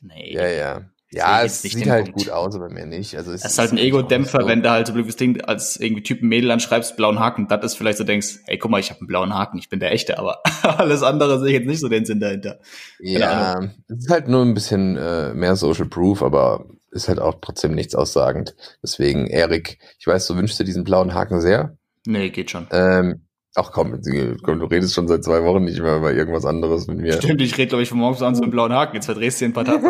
Nee. 0.02 0.32
Ja, 0.34 0.46
ja. 0.46 0.82
Ja, 1.10 1.42
es 1.42 1.62
sieht 1.62 1.88
halt 1.88 2.04
Punkt. 2.06 2.18
gut 2.18 2.30
aus, 2.30 2.54
aber 2.54 2.68
mir 2.68 2.84
nicht. 2.84 3.16
Also 3.16 3.32
es, 3.32 3.42
es 3.42 3.52
ist 3.52 3.58
halt 3.58 3.72
ein 3.72 3.78
Ego-Dämpfer, 3.78 4.46
wenn 4.46 4.62
du 4.62 4.70
halt 4.70 4.86
so 4.86 4.92
blödes 4.92 5.16
Ding 5.16 5.40
als 5.40 5.80
irgendwie 5.80 6.02
Typen 6.02 6.28
Mädel 6.28 6.50
anschreibst, 6.50 6.98
blauen 6.98 7.18
Haken, 7.18 7.48
das 7.48 7.64
ist 7.64 7.74
vielleicht 7.76 7.96
so 7.96 8.04
denkst, 8.04 8.40
ey, 8.46 8.58
guck 8.58 8.70
mal, 8.70 8.78
ich 8.78 8.90
habe 8.90 9.00
einen 9.00 9.06
blauen 9.06 9.34
Haken, 9.34 9.56
ich 9.56 9.70
bin 9.70 9.80
der 9.80 9.92
Echte, 9.92 10.18
aber 10.18 10.42
alles 10.62 11.02
andere 11.02 11.40
sehe 11.40 11.48
ich 11.48 11.54
jetzt 11.54 11.66
nicht 11.66 11.80
so 11.80 11.88
den 11.88 12.04
Sinn 12.04 12.20
dahinter. 12.20 12.58
ja, 12.98 13.58
es 13.88 14.04
ist 14.04 14.10
halt 14.10 14.28
nur 14.28 14.42
ein 14.42 14.52
bisschen 14.52 14.98
äh, 14.98 15.32
mehr 15.32 15.56
Social 15.56 15.86
Proof, 15.86 16.22
aber 16.22 16.66
ist 16.90 17.08
halt 17.08 17.20
auch 17.20 17.36
trotzdem 17.40 17.74
nichts 17.74 17.94
aussagend. 17.94 18.54
Deswegen, 18.82 19.28
Erik, 19.28 19.78
ich 19.98 20.06
weiß, 20.06 20.26
du 20.26 20.36
wünschst 20.36 20.60
dir 20.60 20.64
diesen 20.64 20.84
blauen 20.84 21.14
Haken 21.14 21.40
sehr. 21.40 21.76
Nee, 22.06 22.28
geht 22.30 22.50
schon. 22.50 22.66
Ähm, 22.70 23.22
Ach 23.60 23.72
komm, 23.72 24.00
komm, 24.44 24.60
du 24.60 24.66
redest 24.66 24.94
schon 24.94 25.08
seit 25.08 25.25
zwei 25.25 25.43
Wochen 25.43 25.64
nicht 25.64 25.81
mehr 25.81 25.96
über 25.96 26.12
irgendwas 26.12 26.44
anderes 26.44 26.87
mit 26.87 26.99
mir. 26.99 27.14
Stimmt, 27.14 27.43
ich 27.43 27.58
rede, 27.58 27.66
glaube 27.66 27.82
ich, 27.82 27.88
von 27.88 27.99
morgens 27.99 28.22
an 28.22 28.37
so 28.37 28.43
einem 28.43 28.52
blauen 28.52 28.72
Haken. 28.72 28.94
Jetzt 28.94 29.06
verdrehst 29.06 29.40
du 29.40 29.46
dir 29.46 29.50
ein 29.50 29.52
paar 29.52 29.64
Tage. 29.64 29.82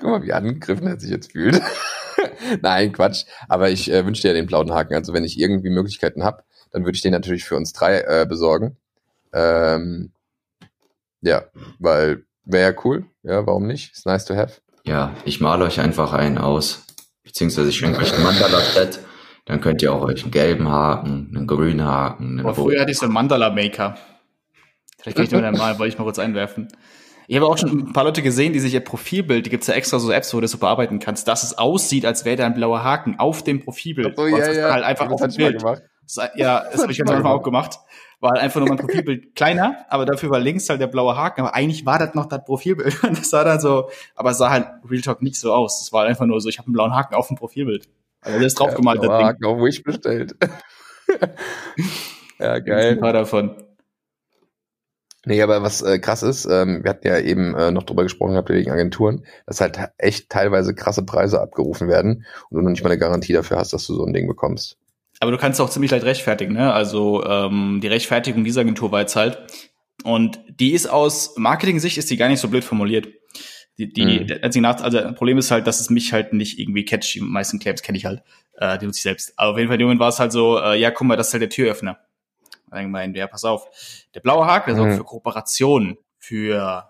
Guck 0.00 0.10
mal, 0.10 0.22
wie 0.22 0.34
angegriffen 0.34 0.86
er 0.86 1.00
sich 1.00 1.08
jetzt 1.08 1.32
fühlt. 1.32 1.62
Nein, 2.60 2.92
Quatsch. 2.92 3.24
Aber 3.48 3.70
ich 3.70 3.90
äh, 3.90 4.04
wünsche 4.04 4.20
dir 4.20 4.34
den 4.34 4.44
blauen 4.44 4.70
Haken. 4.70 4.92
Also 4.92 5.14
wenn 5.14 5.24
ich 5.24 5.40
irgendwie 5.40 5.70
Möglichkeiten 5.70 6.24
habe, 6.24 6.42
dann 6.72 6.84
würde 6.84 6.96
ich 6.96 7.02
den 7.02 7.12
natürlich 7.12 7.44
für 7.44 7.56
uns 7.56 7.72
drei 7.72 8.00
äh, 8.00 8.26
besorgen. 8.28 8.76
Ähm, 9.32 10.12
ja, 11.22 11.44
weil 11.78 12.26
wäre 12.44 12.72
ja 12.72 12.78
cool. 12.84 13.06
Ja, 13.22 13.46
warum 13.46 13.66
nicht? 13.66 13.92
Ist 13.94 14.04
nice 14.04 14.26
to 14.26 14.36
have. 14.36 14.60
Ja, 14.84 15.14
ich 15.24 15.40
male 15.40 15.64
euch 15.64 15.80
einfach 15.80 16.12
einen 16.12 16.36
aus. 16.36 16.84
Beziehungsweise 17.22 17.70
ich 17.70 17.78
schenke 17.78 18.00
euch 18.00 18.12
ein 18.12 18.22
Mandala-Set. 18.22 18.98
Dann 19.44 19.60
könnt 19.60 19.82
ihr 19.82 19.92
auch 19.92 20.02
euch 20.02 20.22
einen 20.22 20.30
gelben 20.30 20.68
Haken, 20.68 21.32
einen 21.34 21.46
grünen 21.46 21.84
Haken, 21.84 22.38
einen 22.38 22.42
Boah, 22.42 22.54
Früher 22.54 22.80
hatte 22.80 22.90
ich 22.90 22.98
so 22.98 23.04
einen 23.04 23.14
Mandala-Maker. 23.14 23.96
Vielleicht 24.98 25.16
kann 25.16 25.26
ich 25.26 25.32
nur 25.32 25.42
mal, 25.42 25.78
wollte 25.78 25.92
ich 25.92 25.98
mal 25.98 26.04
kurz 26.04 26.18
einwerfen. 26.18 26.68
Ich 27.26 27.36
habe 27.36 27.46
auch 27.46 27.56
schon 27.56 27.70
ein 27.70 27.92
paar 27.92 28.04
Leute 28.04 28.22
gesehen, 28.22 28.52
die 28.52 28.60
sich 28.60 28.74
ihr 28.74 28.80
Profilbild, 28.80 29.46
die 29.46 29.50
gibt's 29.50 29.66
ja 29.66 29.74
extra 29.74 29.98
so 29.98 30.10
Apps, 30.10 30.32
wo 30.32 30.38
du 30.38 30.42
das 30.42 30.50
so 30.50 30.58
bearbeiten 30.58 30.98
kannst, 30.98 31.28
dass 31.28 31.42
es 31.42 31.56
aussieht, 31.56 32.04
als 32.04 32.24
wäre 32.24 32.36
da 32.36 32.46
ein 32.46 32.54
blauer 32.54 32.84
Haken 32.84 33.18
auf 33.18 33.42
dem 33.42 33.60
Profilbild. 33.60 34.16
So, 34.16 34.26
ja, 34.26 34.52
ja. 34.52 34.72
Halt 34.72 34.84
einfach 34.84 35.10
auf 35.10 35.20
dem 35.20 35.34
Bild. 35.34 35.62
Ja, 36.36 36.64
das 36.70 36.82
habe 36.82 36.92
ich 36.92 36.98
ganz 36.98 37.10
einfach 37.10 37.30
auch 37.30 37.42
gemacht. 37.42 37.78
War 38.20 38.32
halt 38.32 38.40
einfach 38.40 38.60
nur 38.60 38.68
mein 38.68 38.78
Profilbild 38.78 39.34
kleiner, 39.34 39.84
aber 39.88 40.06
dafür 40.06 40.30
war 40.30 40.38
links 40.38 40.68
halt 40.68 40.80
der 40.80 40.86
blaue 40.86 41.16
Haken. 41.16 41.42
Aber 41.42 41.54
eigentlich 41.54 41.84
war 41.84 41.98
das 41.98 42.14
noch 42.14 42.26
das 42.26 42.44
Profilbild. 42.44 42.96
Das 43.02 43.30
sah 43.30 43.44
dann 43.44 43.60
so, 43.60 43.88
aber 44.14 44.30
es 44.30 44.38
sah 44.38 44.50
halt 44.50 44.66
Real 44.88 45.02
Talk 45.02 45.22
nicht 45.22 45.36
so 45.36 45.52
aus. 45.52 45.82
Es 45.82 45.92
war 45.92 46.04
einfach 46.04 46.26
nur 46.26 46.40
so, 46.40 46.48
ich 46.48 46.58
habe 46.58 46.66
einen 46.66 46.74
blauen 46.74 46.94
Haken 46.94 47.14
auf 47.14 47.28
dem 47.28 47.36
Profilbild. 47.36 47.88
Also 48.24 48.40
das 48.40 48.54
draufgemalt, 48.54 49.02
ja, 49.02 49.08
das 49.08 49.38
Ding. 49.38 49.46
auf 49.46 49.58
Wish 49.58 49.82
bestellt. 49.82 50.34
ja, 52.38 52.58
geil. 52.58 52.92
Ein 52.92 53.00
paar 53.00 53.12
davon. 53.12 53.54
Nee, 55.26 55.40
aber 55.40 55.62
was 55.62 55.80
äh, 55.82 55.98
krass 55.98 56.22
ist, 56.22 56.44
ähm, 56.44 56.84
wir 56.84 56.90
hatten 56.90 57.06
ja 57.06 57.18
eben 57.18 57.54
äh, 57.54 57.70
noch 57.70 57.84
drüber 57.84 58.02
gesprochen 58.02 58.32
gehabt 58.32 58.50
wegen 58.50 58.70
Agenturen, 58.70 59.24
dass 59.46 59.60
halt 59.60 59.78
echt 59.96 60.28
teilweise 60.28 60.74
krasse 60.74 61.04
Preise 61.04 61.40
abgerufen 61.40 61.88
werden 61.88 62.26
und 62.50 62.58
du 62.58 62.62
noch 62.62 62.70
nicht 62.70 62.82
mal 62.82 62.90
eine 62.90 62.98
Garantie 62.98 63.32
dafür 63.32 63.58
hast, 63.58 63.72
dass 63.72 63.86
du 63.86 63.94
so 63.94 64.04
ein 64.04 64.12
Ding 64.12 64.26
bekommst. 64.26 64.76
Aber 65.20 65.30
du 65.30 65.38
kannst 65.38 65.60
auch 65.60 65.70
ziemlich 65.70 65.90
leicht 65.90 66.04
rechtfertigen, 66.04 66.52
ne? 66.52 66.72
Also 66.72 67.24
ähm, 67.24 67.80
die 67.82 67.88
Rechtfertigung 67.88 68.44
dieser 68.44 68.62
Agentur 68.62 68.92
war 68.92 69.00
jetzt 69.00 69.16
halt, 69.16 69.38
und 70.02 70.40
die 70.60 70.72
ist 70.72 70.86
aus 70.86 71.34
Marketing-Sicht 71.36 71.96
ist 71.96 72.10
die 72.10 72.16
gar 72.16 72.28
nicht 72.28 72.40
so 72.40 72.48
blöd 72.48 72.64
formuliert. 72.64 73.08
Die, 73.78 73.92
die, 73.92 74.20
mhm. 74.20 74.26
der 74.26 74.62
Nach 74.62 74.80
also 74.80 75.00
das 75.00 75.14
Problem 75.14 75.38
ist 75.38 75.50
halt, 75.50 75.66
dass 75.66 75.80
es 75.80 75.90
mich 75.90 76.12
halt 76.12 76.32
nicht 76.32 76.58
irgendwie 76.58 76.84
catcht. 76.84 77.14
Die 77.14 77.20
meisten 77.20 77.58
Claims 77.58 77.82
kenne 77.82 77.98
ich 77.98 78.04
halt, 78.04 78.22
äh, 78.56 78.78
die 78.78 78.86
nutze 78.86 78.98
ich 78.98 79.02
selbst. 79.02 79.32
Aber 79.36 79.52
auf 79.52 79.58
jeden 79.58 79.68
Fall, 79.68 79.74
in 79.74 79.80
dem 79.80 79.86
Moment 79.86 80.00
war 80.00 80.10
es 80.10 80.20
halt 80.20 80.30
so, 80.30 80.58
äh, 80.60 80.78
ja, 80.78 80.90
guck 80.90 81.06
mal, 81.06 81.16
das 81.16 81.28
ist 81.28 81.34
halt 81.34 81.42
der 81.42 81.50
Türöffner. 81.50 81.98
Dann 82.70 82.84
gemeint, 82.84 83.16
ja, 83.16 83.26
pass 83.26 83.44
auf. 83.44 83.68
Der 84.14 84.20
blaue 84.20 84.46
Haken 84.46 84.70
ist 84.70 84.78
mhm. 84.78 84.92
auch 84.92 84.96
für 84.96 85.04
Kooperationen, 85.04 85.98
für 86.18 86.88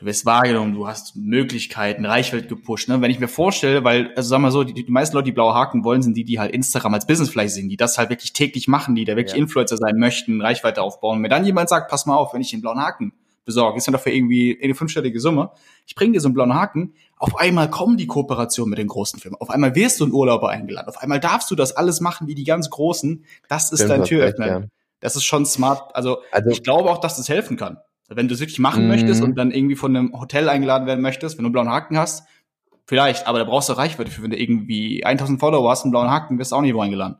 du 0.00 0.06
wirst 0.06 0.24
wahrgenommen, 0.26 0.74
du 0.74 0.86
hast 0.86 1.14
Möglichkeiten, 1.16 2.06
Reichweite 2.06 2.46
gepusht. 2.46 2.88
Ne? 2.88 3.00
Wenn 3.00 3.10
ich 3.10 3.20
mir 3.20 3.28
vorstelle, 3.28 3.84
weil, 3.84 4.12
also 4.16 4.28
sag 4.30 4.40
mal 4.40 4.50
so, 4.50 4.64
die, 4.64 4.72
die 4.72 4.90
meisten 4.90 5.14
Leute, 5.14 5.26
die 5.26 5.32
blaue 5.32 5.54
Haken 5.54 5.84
wollen, 5.84 6.02
sind 6.02 6.16
die, 6.16 6.24
die 6.24 6.38
halt 6.38 6.52
Instagram 6.52 6.94
als 6.94 7.06
Business 7.06 7.30
vielleicht 7.30 7.54
sehen, 7.54 7.68
die 7.68 7.76
das 7.76 7.98
halt 7.98 8.10
wirklich 8.10 8.32
täglich 8.32 8.66
machen, 8.66 8.94
die 8.94 9.04
da 9.04 9.16
wirklich 9.16 9.36
ja. 9.36 9.42
Influencer 9.42 9.76
sein 9.76 9.96
möchten, 9.96 10.40
Reichweite 10.40 10.82
aufbauen. 10.82 11.16
Und 11.16 11.22
mir 11.22 11.28
dann 11.28 11.44
jemand 11.44 11.68
sagt, 11.68 11.90
pass 11.90 12.06
mal 12.06 12.16
auf, 12.16 12.32
wenn 12.32 12.40
ich 12.40 12.50
den 12.50 12.62
blauen 12.62 12.80
Haken 12.80 13.12
besorge, 13.50 13.78
ist 13.78 13.86
ja 13.86 13.92
dafür 13.92 14.12
irgendwie 14.12 14.58
eine 14.62 14.74
fünfstellige 14.74 15.18
Summe. 15.18 15.50
Ich 15.86 15.96
bringe 15.96 16.12
dir 16.12 16.20
so 16.20 16.28
einen 16.28 16.34
blauen 16.34 16.54
Haken. 16.54 16.94
Auf 17.16 17.36
einmal 17.36 17.68
kommen 17.68 17.96
die 17.96 18.06
Kooperationen 18.06 18.70
mit 18.70 18.78
den 18.78 18.86
großen 18.86 19.18
Firmen. 19.18 19.40
Auf 19.40 19.50
einmal 19.50 19.74
wirst 19.74 19.98
du 19.98 20.06
ein 20.06 20.12
Urlauber 20.12 20.48
eingeladen. 20.50 20.88
Auf 20.88 20.98
einmal 20.98 21.18
darfst 21.18 21.50
du 21.50 21.56
das 21.56 21.76
alles 21.76 22.00
machen 22.00 22.28
wie 22.28 22.34
die 22.36 22.44
ganz 22.44 22.70
Großen. 22.70 23.24
Das 23.48 23.72
ist 23.72 23.88
dein 23.88 24.04
Türöffner. 24.04 24.46
Ja. 24.46 24.62
Das 25.00 25.16
ist 25.16 25.24
schon 25.24 25.44
smart. 25.46 25.94
Also, 25.96 26.18
also, 26.30 26.50
ich 26.50 26.62
glaube 26.62 26.90
auch, 26.90 26.98
dass 26.98 27.16
das 27.16 27.28
helfen 27.28 27.56
kann. 27.56 27.78
Wenn 28.08 28.28
du 28.28 28.34
es 28.34 28.40
wirklich 28.40 28.58
machen 28.58 28.84
mhm. 28.84 28.88
möchtest 28.88 29.22
und 29.22 29.36
dann 29.36 29.50
irgendwie 29.50 29.76
von 29.76 29.96
einem 29.96 30.18
Hotel 30.18 30.48
eingeladen 30.48 30.86
werden 30.86 31.00
möchtest, 31.00 31.38
wenn 31.38 31.44
du 31.44 31.48
einen 31.48 31.52
blauen 31.52 31.70
Haken 31.70 31.98
hast, 31.98 32.24
vielleicht, 32.86 33.26
aber 33.26 33.38
da 33.38 33.44
brauchst 33.44 33.68
du 33.68 33.72
Reichweite 33.74 34.10
für, 34.10 34.22
wenn 34.22 34.30
du 34.30 34.40
irgendwie 34.40 35.04
1000 35.04 35.38
Follower 35.38 35.70
hast, 35.70 35.84
einen 35.84 35.92
blauen 35.92 36.10
Haken, 36.10 36.38
wirst 36.38 36.52
du 36.52 36.56
auch 36.56 36.60
nicht 36.60 36.74
wo 36.74 36.80
eingeladen. 36.80 37.16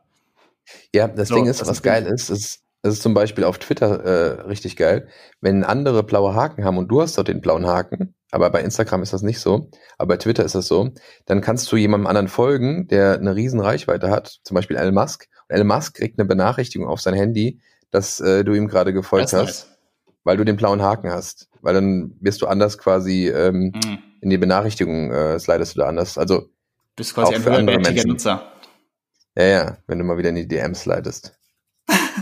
Ja, 0.93 1.07
das 1.07 1.29
so, 1.29 1.35
Ding 1.35 1.45
ist, 1.45 1.61
was 1.61 1.69
ist 1.69 1.81
geil 1.81 2.05
ist, 2.05 2.29
ist, 2.29 2.60
das 2.81 2.95
ist 2.95 3.03
zum 3.03 3.13
Beispiel 3.13 3.43
auf 3.43 3.59
Twitter 3.59 4.03
äh, 4.03 4.41
richtig 4.41 4.75
geil. 4.75 5.07
Wenn 5.39 5.63
andere 5.63 6.03
blaue 6.03 6.33
Haken 6.33 6.65
haben 6.65 6.77
und 6.77 6.87
du 6.87 7.01
hast 7.01 7.17
dort 7.17 7.27
den 7.27 7.41
blauen 7.41 7.67
Haken, 7.67 8.15
aber 8.31 8.49
bei 8.49 8.61
Instagram 8.61 9.03
ist 9.03 9.13
das 9.13 9.21
nicht 9.21 9.39
so, 9.39 9.69
aber 9.97 10.15
bei 10.15 10.17
Twitter 10.17 10.43
ist 10.43 10.55
das 10.55 10.67
so, 10.67 10.89
dann 11.25 11.41
kannst 11.41 11.71
du 11.71 11.77
jemandem 11.77 12.07
anderen 12.07 12.27
folgen, 12.27 12.87
der 12.87 13.15
eine 13.15 13.35
riesen 13.35 13.59
Reichweite 13.59 14.09
hat, 14.09 14.39
zum 14.43 14.55
Beispiel 14.55 14.77
Elon 14.77 14.93
Musk. 14.93 15.27
Und 15.49 15.55
Elon 15.55 15.67
Musk 15.67 15.95
kriegt 15.95 16.19
eine 16.19 16.27
Benachrichtigung 16.27 16.87
auf 16.87 17.01
sein 17.01 17.13
Handy, 17.13 17.59
dass 17.91 18.19
äh, 18.19 18.43
du 18.43 18.53
ihm 18.53 18.67
gerade 18.67 18.93
gefolgt 18.93 19.33
hast. 19.33 19.65
Nice 19.65 19.71
weil 20.23 20.37
du 20.37 20.43
den 20.43 20.55
blauen 20.55 20.81
Haken 20.81 21.11
hast. 21.11 21.49
Weil 21.61 21.73
dann 21.73 22.15
wirst 22.19 22.41
du 22.41 22.47
anders 22.47 22.77
quasi 22.77 23.27
ähm, 23.27 23.71
mhm. 23.73 23.99
in 24.21 24.29
die 24.29 24.37
Benachrichtigung 24.37 25.11
äh, 25.11 25.39
slidest 25.39 25.75
du 25.75 25.81
da 25.81 25.87
anders. 25.87 26.17
Also 26.17 26.49
bist 26.95 27.13
quasi 27.13 27.35
ein 27.35 27.43
höherwertiger 27.43 28.07
Nutzer. 28.07 28.51
Ja, 29.35 29.45
ja, 29.45 29.77
wenn 29.87 29.99
du 29.99 30.03
mal 30.03 30.17
wieder 30.17 30.29
in 30.29 30.35
die 30.35 30.47
DMs 30.47 30.81
slidest. 30.81 31.37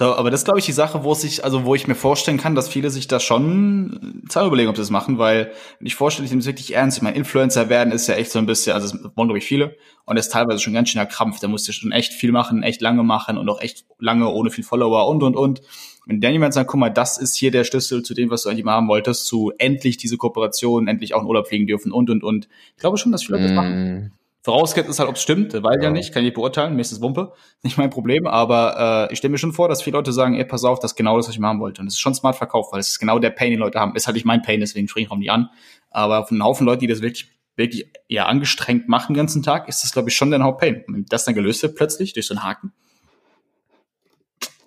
So, 0.00 0.14
aber 0.14 0.30
das 0.30 0.46
glaube 0.46 0.58
ich, 0.58 0.64
die 0.64 0.72
Sache, 0.72 1.04
wo 1.04 1.12
sich, 1.12 1.44
also 1.44 1.66
wo 1.66 1.74
ich 1.74 1.86
mir 1.86 1.94
vorstellen 1.94 2.38
kann, 2.38 2.54
dass 2.54 2.70
viele 2.70 2.88
sich 2.88 3.06
da 3.06 3.20
schon 3.20 4.22
Zeit 4.30 4.46
überlegen, 4.46 4.70
ob 4.70 4.76
sie 4.76 4.80
das 4.80 4.88
machen, 4.88 5.18
weil 5.18 5.52
wenn 5.78 5.86
ich 5.86 5.94
vorstelle, 5.94 6.24
ich 6.24 6.30
nehme 6.30 6.40
es 6.40 6.46
wirklich 6.46 6.74
ernst. 6.74 6.96
Ich 6.96 7.02
meine, 7.02 7.18
Influencer 7.18 7.68
werden 7.68 7.92
ist 7.92 8.06
ja 8.06 8.14
echt 8.14 8.30
so 8.30 8.38
ein 8.38 8.46
bisschen, 8.46 8.72
also 8.72 8.96
das 8.96 9.04
wollen, 9.14 9.28
glaube 9.28 9.36
ich, 9.36 9.44
viele. 9.44 9.76
Und 10.06 10.16
das 10.16 10.28
ist 10.28 10.32
teilweise 10.32 10.58
schon 10.58 10.72
ganz 10.72 10.88
schöner 10.88 11.04
Krampf. 11.04 11.40
Da 11.40 11.48
musst 11.48 11.68
du 11.68 11.72
schon 11.72 11.92
echt 11.92 12.14
viel 12.14 12.32
machen, 12.32 12.62
echt 12.62 12.80
lange 12.80 13.02
machen 13.02 13.36
und 13.36 13.46
auch 13.50 13.60
echt 13.60 13.84
lange 13.98 14.30
ohne 14.30 14.50
viel 14.50 14.64
Follower 14.64 15.06
und, 15.06 15.22
und, 15.22 15.36
und. 15.36 15.60
Wenn 16.06 16.22
dann 16.22 16.32
jemand 16.32 16.54
sagt, 16.54 16.70
guck 16.70 16.80
mal, 16.80 16.88
das 16.88 17.18
ist 17.18 17.36
hier 17.36 17.50
der 17.50 17.64
Schlüssel 17.64 18.02
zu 18.02 18.14
dem, 18.14 18.30
was 18.30 18.44
du 18.44 18.48
eigentlich 18.48 18.64
mal 18.64 18.72
haben 18.72 18.88
wolltest, 18.88 19.26
zu 19.26 19.52
endlich 19.58 19.98
diese 19.98 20.16
Kooperation, 20.16 20.88
endlich 20.88 21.12
auch 21.12 21.20
in 21.20 21.28
Urlaub 21.28 21.46
fliegen 21.46 21.66
dürfen 21.66 21.92
und, 21.92 22.08
und, 22.08 22.24
und. 22.24 22.48
Ich 22.74 22.80
glaube 22.80 22.96
schon, 22.96 23.12
dass 23.12 23.24
viele 23.24 23.38
mm. 23.38 23.42
das 23.42 23.52
machen. 23.52 24.12
Vorausgesetzt 24.42 24.88
ist 24.88 24.98
halt, 24.98 25.08
ob 25.10 25.16
es 25.16 25.22
stimmt, 25.22 25.52
weiß 25.52 25.76
ja. 25.76 25.84
ja 25.84 25.90
nicht, 25.90 26.14
kann 26.14 26.24
ich 26.24 26.32
beurteilen, 26.32 26.74
mir 26.74 26.80
ist 26.80 26.92
das 26.92 27.02
Wumpe, 27.02 27.34
nicht 27.62 27.76
mein 27.76 27.90
Problem, 27.90 28.26
aber 28.26 29.08
äh, 29.08 29.12
ich 29.12 29.18
stelle 29.18 29.32
mir 29.32 29.38
schon 29.38 29.52
vor, 29.52 29.68
dass 29.68 29.82
viele 29.82 29.98
Leute 29.98 30.12
sagen, 30.12 30.34
ey, 30.34 30.44
pass 30.46 30.64
auf, 30.64 30.78
das 30.78 30.92
ist 30.92 30.96
genau 30.96 31.18
das, 31.18 31.28
was 31.28 31.34
ich 31.34 31.40
machen 31.40 31.60
wollte. 31.60 31.82
Und 31.82 31.88
es 31.88 31.94
ist 31.94 32.00
schon 32.00 32.14
smart 32.14 32.36
verkauft, 32.36 32.72
weil 32.72 32.80
es 32.80 32.88
ist 32.88 32.98
genau 32.98 33.18
der 33.18 33.30
Pain, 33.30 33.50
den 33.50 33.60
Leute 33.60 33.78
haben. 33.78 33.94
Ist 33.96 34.06
halt 34.06 34.14
nicht 34.14 34.24
mein 34.24 34.40
Pain, 34.40 34.60
deswegen 34.60 34.88
springe 34.88 35.06
ich 35.06 35.12
auch 35.12 35.16
nicht 35.16 35.30
an. 35.30 35.50
Aber 35.90 36.26
von 36.26 36.36
einem 36.36 36.44
Haufen 36.44 36.66
Leute, 36.66 36.80
die 36.80 36.86
das 36.86 37.02
wirklich, 37.02 37.30
wirklich 37.56 37.90
eher 38.08 38.28
angestrengt 38.28 38.88
machen 38.88 39.12
den 39.12 39.18
ganzen 39.18 39.42
Tag, 39.42 39.68
ist 39.68 39.84
das, 39.84 39.92
glaube 39.92 40.08
ich, 40.08 40.16
schon 40.16 40.30
der 40.30 40.42
Hauptpain. 40.42 40.84
Und 40.86 40.94
wenn 40.94 41.04
das 41.06 41.24
dann 41.26 41.34
gelöst 41.34 41.62
wird 41.62 41.76
plötzlich 41.76 42.14
durch 42.14 42.26
so 42.26 42.34
einen 42.34 42.42
Haken, 42.42 42.72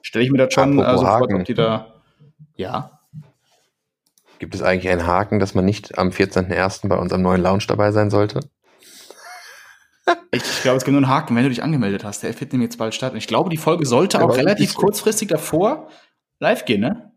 stelle 0.03 0.23
ich 0.23 0.31
mir 0.31 0.37
das 0.37 0.53
schon 0.53 0.77
äh, 0.77 0.97
sofort, 0.97 1.33
ob 1.33 1.45
die 1.45 1.55
da, 1.55 1.95
ja. 2.55 2.99
Gibt 4.37 4.53
es 4.53 4.61
eigentlich 4.61 4.91
einen 4.91 5.07
Haken, 5.07 5.39
dass 5.39 5.55
man 5.55 5.65
nicht 5.65 5.97
am 5.97 6.09
14.01. 6.09 6.87
bei 6.87 6.97
unserem 6.97 7.23
neuen 7.23 7.41
Lounge 7.41 7.63
dabei 7.67 7.91
sein 7.91 8.11
sollte? 8.11 8.41
Ich 10.31 10.62
glaube, 10.62 10.77
es 10.77 10.83
gibt 10.83 10.93
nur 10.93 11.01
einen 11.03 11.07
Haken, 11.07 11.36
wenn 11.36 11.43
du 11.43 11.50
dich 11.50 11.63
angemeldet 11.63 12.03
hast. 12.03 12.24
Der 12.24 12.33
findet 12.33 12.60
jetzt 12.62 12.77
bald 12.77 12.93
statt. 12.93 13.13
Und 13.13 13.17
ich 13.17 13.27
glaube, 13.27 13.50
die 13.50 13.57
Folge 13.57 13.86
sollte 13.86 14.22
auch 14.22 14.36
relativ 14.36 14.74
kurzfristig 14.75 15.29
davor 15.29 15.89
live 16.39 16.65
gehen, 16.65 16.81
ne? 16.81 17.13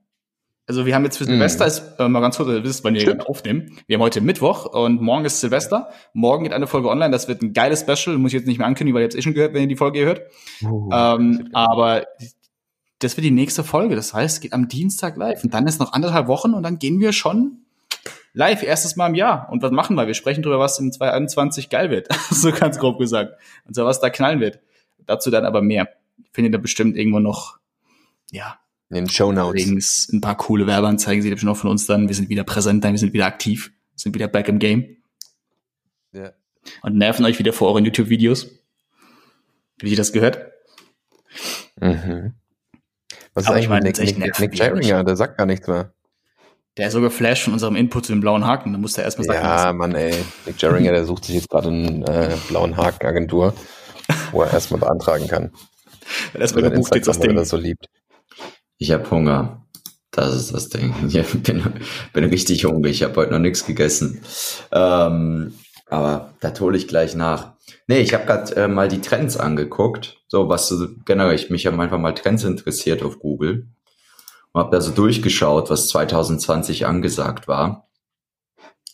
Also 0.69 0.85
wir 0.85 0.95
haben 0.95 1.05
jetzt 1.05 1.19
für 1.19 1.25
mhm. 1.25 1.31
Silvester, 1.31 1.64
mm. 1.64 1.69
ist, 1.69 1.83
äh, 2.00 2.09
mal 2.09 2.21
ganz 2.21 2.37
kurz, 2.37 2.49
ihr 2.49 2.64
wisst, 2.64 2.83
wann 2.83 2.95
wir 2.95 3.28
aufnehmen. 3.28 3.78
Wir 3.87 3.97
haben 3.97 4.02
heute 4.02 4.21
Mittwoch 4.21 4.66
und 4.66 5.00
morgen 5.00 5.25
ist 5.25 5.40
Silvester. 5.40 5.90
Morgen 6.12 6.43
geht 6.43 6.52
eine 6.52 6.66
Folge 6.66 6.88
online. 6.88 7.12
Das 7.12 7.28
wird 7.28 7.40
ein 7.43 7.52
geiles 7.52 7.81
Special. 7.81 8.19
Muss 8.19 8.33
ich 8.33 8.38
jetzt 8.40 8.49
nicht 8.49 8.59
mehr 8.59 8.66
ankündigen, 8.66 8.95
weil 8.95 9.02
ihr 9.02 9.07
habt 9.07 9.14
eh 9.14 9.23
schon 9.23 9.35
gehört, 9.35 9.55
wenn 9.55 9.62
ihr 9.62 9.69
die 9.69 9.76
Folge 9.76 10.05
hört. 10.05 10.23
Uh, 10.62 10.90
ähm, 10.93 11.50
aber 11.52 12.07
das 12.99 13.16
wird 13.16 13.25
die 13.25 13.31
nächste 13.31 13.62
Folge. 13.62 13.95
Das 13.95 14.12
heißt, 14.12 14.37
es 14.37 14.40
geht 14.40 14.52
am 14.52 14.66
Dienstag 14.66 15.16
live. 15.16 15.45
Und 15.45 15.55
dann 15.55 15.69
ist 15.69 15.78
noch 15.78 15.93
anderthalb 15.93 16.26
Wochen 16.26 16.52
und 16.52 16.64
dann 16.64 16.81
gehen 16.81 16.99
wir 16.99 17.12
schon 17.12 17.65
live, 18.32 18.62
erstes 18.62 18.96
Mal 18.96 19.08
im 19.08 19.14
Jahr. 19.14 19.48
Und 19.50 19.62
was 19.62 19.70
machen 19.70 19.96
wir? 19.96 20.06
Wir 20.06 20.14
sprechen 20.14 20.42
darüber, 20.42 20.58
was 20.58 20.78
in 20.78 20.92
2021 20.92 21.70
geil 21.70 21.90
wird. 21.90 22.08
so 22.30 22.52
ganz 22.52 22.78
grob 22.78 22.98
gesagt. 22.98 23.40
Und 23.64 23.75
so 23.75 23.84
was 23.84 24.00
da 24.00 24.10
knallen 24.10 24.40
wird. 24.40 24.60
Dazu 25.06 25.30
dann 25.30 25.44
aber 25.44 25.62
mehr. 25.62 25.88
Findet 26.32 26.54
ihr 26.54 26.58
bestimmt 26.58 26.96
irgendwo 26.96 27.18
noch, 27.18 27.58
ja. 28.30 28.58
In 28.88 28.96
den 28.96 29.08
Show 29.08 29.32
Notes. 29.32 30.08
Ein 30.12 30.20
paar 30.20 30.36
coole 30.36 30.66
Werbeanzeigen 30.66 31.22
seht 31.22 31.32
ihr 31.32 31.38
schon 31.38 31.48
auch 31.48 31.56
von 31.56 31.70
uns 31.70 31.86
dann. 31.86 32.08
Wir 32.08 32.14
sind 32.14 32.28
wieder 32.28 32.44
präsent, 32.44 32.84
dann 32.84 32.92
wir 32.92 32.98
sind 32.98 33.12
wieder 33.12 33.26
aktiv. 33.26 33.72
Wir 33.94 33.98
sind 33.98 34.14
wieder 34.14 34.28
back 34.28 34.48
im 34.48 34.58
Game. 34.58 34.98
Ja. 36.12 36.32
Und 36.82 36.96
nerven 36.96 37.25
euch 37.25 37.38
wieder 37.38 37.52
vor 37.52 37.68
euren 37.68 37.84
YouTube-Videos. 37.84 38.48
Wie 39.78 39.90
ihr 39.90 39.96
das 39.96 40.12
gehört? 40.12 40.52
Mhm. 41.80 42.34
Was 43.34 43.44
ist 43.44 43.48
Aber 43.48 43.56
eigentlich 43.56 43.68
mit 43.68 43.98
Nick, 43.98 44.18
Nick, 44.18 44.40
Nick 44.40 44.58
Jerringer? 44.58 45.04
Der 45.04 45.16
sagt 45.16 45.36
gar 45.36 45.46
nichts 45.46 45.66
mehr. 45.66 45.92
Der 46.76 46.88
ist 46.88 46.92
so 46.92 47.00
geflasht 47.00 47.45
von 47.45 47.54
unserem 47.54 47.75
Input 47.75 48.06
zu 48.06 48.12
dem 48.12 48.21
blauen 48.21 48.45
Haken. 48.45 48.73
Da 48.73 48.78
muss 48.78 48.99
er 48.99 49.04
erstmal 49.04 49.26
sagen. 49.26 49.45
Ja, 49.45 49.73
Mann, 49.73 49.95
ey. 49.95 50.14
Nick 50.45 50.61
Jerringer, 50.61 50.92
der 50.92 51.06
sucht 51.06 51.25
sich 51.25 51.37
jetzt 51.37 51.49
gerade 51.49 51.68
eine 51.68 52.04
äh, 52.06 52.37
blauen 52.49 52.76
Haken-Agentur, 52.76 53.54
wo 54.30 54.42
er 54.42 54.52
erstmal 54.52 54.80
beantragen 54.80 55.26
kann. 55.26 55.52
erstmal 56.35 56.71
gebucht 56.71 56.95
jetzt 56.95 57.09
das 57.09 57.18
Ding. 57.18 57.35
Das 57.35 57.49
so 57.49 57.56
liebt. 57.56 57.87
Ich 58.76 58.92
habe 58.92 59.11
Hunger. 59.11 59.62
Das 60.11 60.35
ist 60.35 60.52
das 60.52 60.68
Ding. 60.68 60.95
Ich 61.09 61.42
bin, 61.42 61.62
bin 62.12 62.25
richtig 62.25 62.64
hungrig. 62.66 62.97
Ich 62.97 63.02
habe 63.02 63.16
heute 63.16 63.33
noch 63.33 63.38
nichts 63.38 63.64
gegessen. 63.64 64.21
Ähm, 64.71 65.54
aber 65.87 66.35
da 66.40 66.52
hole 66.61 66.76
ich 66.76 66.88
gleich 66.88 67.14
nach. 67.14 67.54
Nee, 67.87 68.00
ich 68.00 68.12
habe 68.12 68.26
gerade 68.26 68.54
äh, 68.54 68.68
mal 68.68 68.88
die 68.88 69.00
Trends 69.00 69.38
angeguckt. 69.38 70.18
So, 70.28 70.50
was 70.50 70.68
so, 70.68 70.88
generell, 71.06 71.35
ich 71.35 71.49
mich 71.49 71.66
haben 71.66 71.80
einfach 71.80 71.99
mal 71.99 72.12
Trends 72.12 72.45
interessiert 72.45 73.02
auf 73.02 73.18
Google 73.18 73.66
und 74.56 74.62
habe 74.62 74.75
da 74.75 74.80
so 74.80 74.90
durchgeschaut, 74.90 75.68
was 75.68 75.88
2020 75.88 76.86
angesagt 76.86 77.46
war 77.46 77.90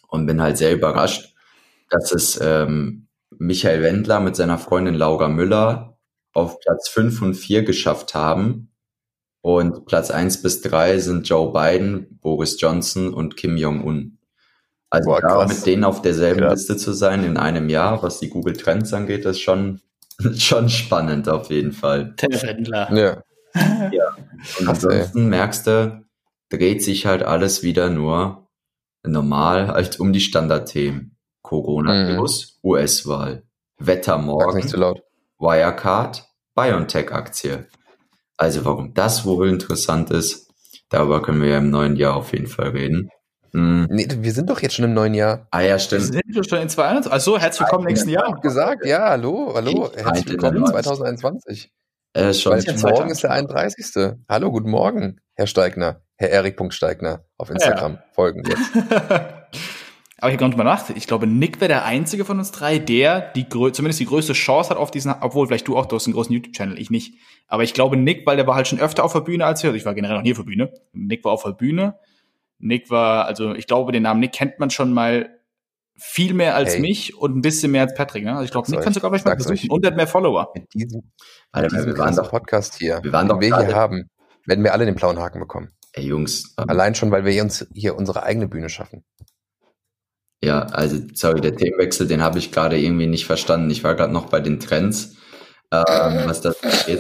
und 0.09 0.27
bin 0.27 0.43
halt 0.43 0.59
sehr 0.59 0.75
überrascht, 0.75 1.37
dass 1.89 2.11
es 2.11 2.37
ähm, 2.43 3.07
Michael 3.31 3.81
Wendler 3.85 4.19
mit 4.19 4.35
seiner 4.35 4.59
Freundin 4.59 4.97
Laura 4.97 5.29
Müller 5.29 5.97
auf 6.33 6.59
Platz 6.59 6.89
5 6.89 7.23
und 7.23 7.35
4 7.35 7.63
geschafft 7.63 8.13
haben. 8.13 8.73
Und 9.41 9.87
Platz 9.87 10.11
1 10.11 10.43
bis 10.43 10.63
3 10.63 10.99
sind 10.99 11.29
Joe 11.29 11.53
Biden, 11.53 12.19
Boris 12.21 12.61
Johnson 12.61 13.15
und 13.15 13.37
Kim 13.37 13.57
Jong-un. 13.57 14.19
Also 14.91 15.11
Boah, 15.11 15.21
da 15.21 15.47
mit 15.47 15.65
denen 15.65 15.85
auf 15.85 16.03
derselben 16.03 16.41
krass. 16.41 16.55
Liste 16.55 16.77
zu 16.77 16.93
sein 16.93 17.23
in 17.23 17.37
einem 17.37 17.69
Jahr, 17.69 18.03
was 18.03 18.19
die 18.19 18.31
Google 18.31 18.57
Trends 18.57 18.93
angeht, 18.93 19.25
ist 19.27 19.41
schon, 19.41 19.81
schon 20.39 20.69
spannend 20.69 21.29
auf 21.29 21.51
jeden 21.51 21.71
Fall. 21.71 22.17
Der 22.21 22.43
Wendler. 22.43 22.93
Ja. 22.93 23.23
Ja. 23.93 24.17
Und 24.61 24.69
ansonsten 24.69 25.29
merkst 25.29 25.67
du, 25.67 26.05
dreht 26.49 26.83
sich 26.83 27.07
halt 27.07 27.23
alles 27.23 27.63
wieder 27.63 27.91
nur 27.91 28.49
normal 29.05 29.69
halt 29.69 29.99
um 30.01 30.13
die 30.13 30.21
Standardthemen. 30.21 31.17
Coronavirus, 31.43 32.61
mhm. 32.63 32.71
US-Wahl, 32.71 33.43
Wetter 33.79 34.17
morgen, 34.19 34.57
nicht 34.57 34.69
zu 34.69 34.77
laut. 34.77 35.03
Wirecard, 35.39 36.25
BioNTech-Aktie. 36.55 37.67
Also 38.37 38.65
warum 38.65 38.95
das 38.95 39.27
wohl 39.27 39.49
interessant 39.49 40.11
ist, 40.11 40.51
darüber 40.89 41.21
können 41.21 41.43
wir 41.43 41.51
ja 41.51 41.59
im 41.59 41.71
neuen 41.71 41.97
Jahr 41.97 42.17
auf 42.17 42.33
jeden 42.33 42.47
Fall 42.47 42.69
reden. 42.69 43.11
Mhm. 43.53 43.89
Nee, 43.91 44.09
wir 44.09 44.33
sind 44.33 44.49
doch 44.49 44.63
jetzt 44.63 44.77
schon 44.77 44.85
im 44.85 44.95
neuen 44.95 45.15
Jahr. 45.15 45.47
Ah 45.51 45.61
ja, 45.61 45.79
stimmt. 45.79 46.13
Wir 46.13 46.23
sind 46.35 46.49
schon 46.49 46.61
in 46.61 46.69
2021. 46.69 47.13
Also 47.13 47.39
herzlich 47.39 47.67
willkommen 47.67 47.85
im 47.85 47.89
nächsten 47.89 48.09
Jahr. 48.09 48.41
Gesagt, 48.41 48.87
ja, 48.87 49.11
hallo, 49.11 49.53
hallo, 49.55 49.91
herzlich 49.95 50.29
willkommen 50.31 50.65
2021. 50.65 51.71
Äh, 52.15 52.35
schon 52.35 52.53
Weil 52.53 52.93
morgen 52.93 53.11
ist 53.11 53.23
der 53.23 53.31
31. 53.31 54.17
Hallo, 54.29 54.51
guten 54.51 54.71
Morgen, 54.71 55.21
Herr 55.35 55.47
Steigner, 55.47 56.03
Herr 56.17 56.29
Erik 56.29 56.61
Steigner 56.71 57.25
auf 57.39 57.49
Instagram. 57.49 57.95
Ja. 57.95 58.05
Folgen 58.13 58.43
jetzt. 58.47 58.71
Aber 60.23 60.31
ich 60.31 60.37
habe 60.39 60.51
gerade 60.51 60.57
mal 60.57 60.65
nach. 60.65 60.91
Ich 60.91 61.07
glaube, 61.07 61.27
Nick 61.27 61.61
wäre 61.61 61.69
der 61.69 61.85
einzige 61.85 62.25
von 62.25 62.39
uns 62.39 62.53
drei, 62.53 62.79
der 62.79 63.33
die 63.33 63.49
zumindest 63.49 63.99
die 63.99 64.07
größte 64.07 64.35
Chance 64.35 64.71
hat 64.71 64.77
auf 64.77 64.91
diesen, 64.91 65.13
obwohl 65.21 65.47
vielleicht 65.47 65.67
du 65.67 65.77
auch, 65.77 65.87
du 65.87 65.97
hast 65.97 66.07
einen 66.07 66.15
großen 66.15 66.33
YouTube-Channel, 66.33 66.79
ich 66.79 66.91
nicht. 66.91 67.15
Aber 67.49 67.65
ich 67.65 67.75
glaube, 67.75 67.97
Nick, 67.97 68.27
weil 68.27 68.37
der 68.37 68.47
war 68.47 68.55
halt 68.55 68.69
schon 68.69 68.79
öfter 68.79 69.05
auf 69.05 69.15
der 69.15 69.21
Bühne 69.21 69.47
als 69.47 69.63
wir. 69.63 69.71
Also 69.71 69.79
ich 69.79 69.85
war 69.85 69.95
generell 69.95 70.17
noch 70.17 70.23
nie 70.23 70.33
auf 70.33 70.39
der 70.39 70.45
Bühne. 70.45 70.73
Nick 70.93 71.25
war 71.25 71.33
auf 71.33 71.43
der 71.43 71.53
Bühne. 71.53 71.99
Nick 72.59 72.91
war, 72.91 73.25
also 73.25 73.55
ich 73.55 73.67
glaube, 73.67 73.91
den 73.91 74.05
Namen 74.05 74.21
Nick 74.21 74.33
kennt 74.33 74.61
man 74.61 74.71
schon 74.71 74.93
mal 74.93 75.31
viel 76.05 76.35
mehr 76.35 76.55
als 76.57 76.75
hey. 76.75 76.81
mich 76.81 77.17
und 77.17 77.37
ein 77.37 77.41
bisschen 77.41 77.73
mehr 77.73 77.83
als 77.83 77.95
Patrick. 77.95 78.25
Ne? 78.25 78.33
Also 78.33 78.45
ich 78.45 78.51
glaube, 78.51 78.71
Nick 78.71 78.83
kannst 78.83 78.97
du, 78.97 79.01
glaube 79.01 79.17
ich, 79.17 79.25
mal 79.25 79.37
besuchen. 79.37 79.71
Und 79.71 79.87
hat 79.87 79.97
mehr 79.97 80.07
Follower. 80.07 80.53
Mit 80.55 80.73
diesem, 80.75 81.13
mit 81.55 81.73
diesem 81.73 81.87
wir 81.87 81.99
waren 81.99 82.17
doch, 82.17 82.31
Podcast 82.31 82.77
hier, 82.77 83.01
wir 83.03 83.13
waren 83.13 83.29
doch 83.29 83.41
wir 83.41 83.57
hier 83.57 83.75
haben, 83.75 84.11
werden 84.47 84.65
wir 84.65 84.73
alle 84.73 84.85
den 84.85 84.95
blauen 84.95 85.19
Haken 85.19 85.41
bekommen. 85.41 85.71
Ey, 85.93 86.05
Jungs. 86.05 86.55
ähm, 86.59 86.69
Allein 86.69 86.95
schon, 86.95 87.11
weil 87.11 87.25
wir 87.25 87.43
uns 87.43 87.67
hier 87.75 87.97
unsere 87.97 88.23
eigene 88.23 88.49
Bühne 88.49 88.69
schaffen. 88.69 89.05
Ja, 90.43 90.63
also, 90.63 90.99
sorry, 91.15 91.41
der 91.41 91.55
Themenwechsel, 91.55 92.09
den 92.09 92.23
habe 92.23 92.39
ich 92.39 92.51
gerade 92.51 92.79
irgendwie 92.79 93.07
nicht 93.07 93.27
verstanden. 93.27 93.71
Ich 93.71 93.85
war 93.85 93.95
gerade 93.95 94.13
noch 94.13 94.27
bei 94.27 94.41
den 94.41 94.59
Trends, 94.59 95.17
ähm, 95.73 96.23
was 96.27 96.41
das 96.41 96.61
Das 96.61 96.85
äh, 96.85 96.99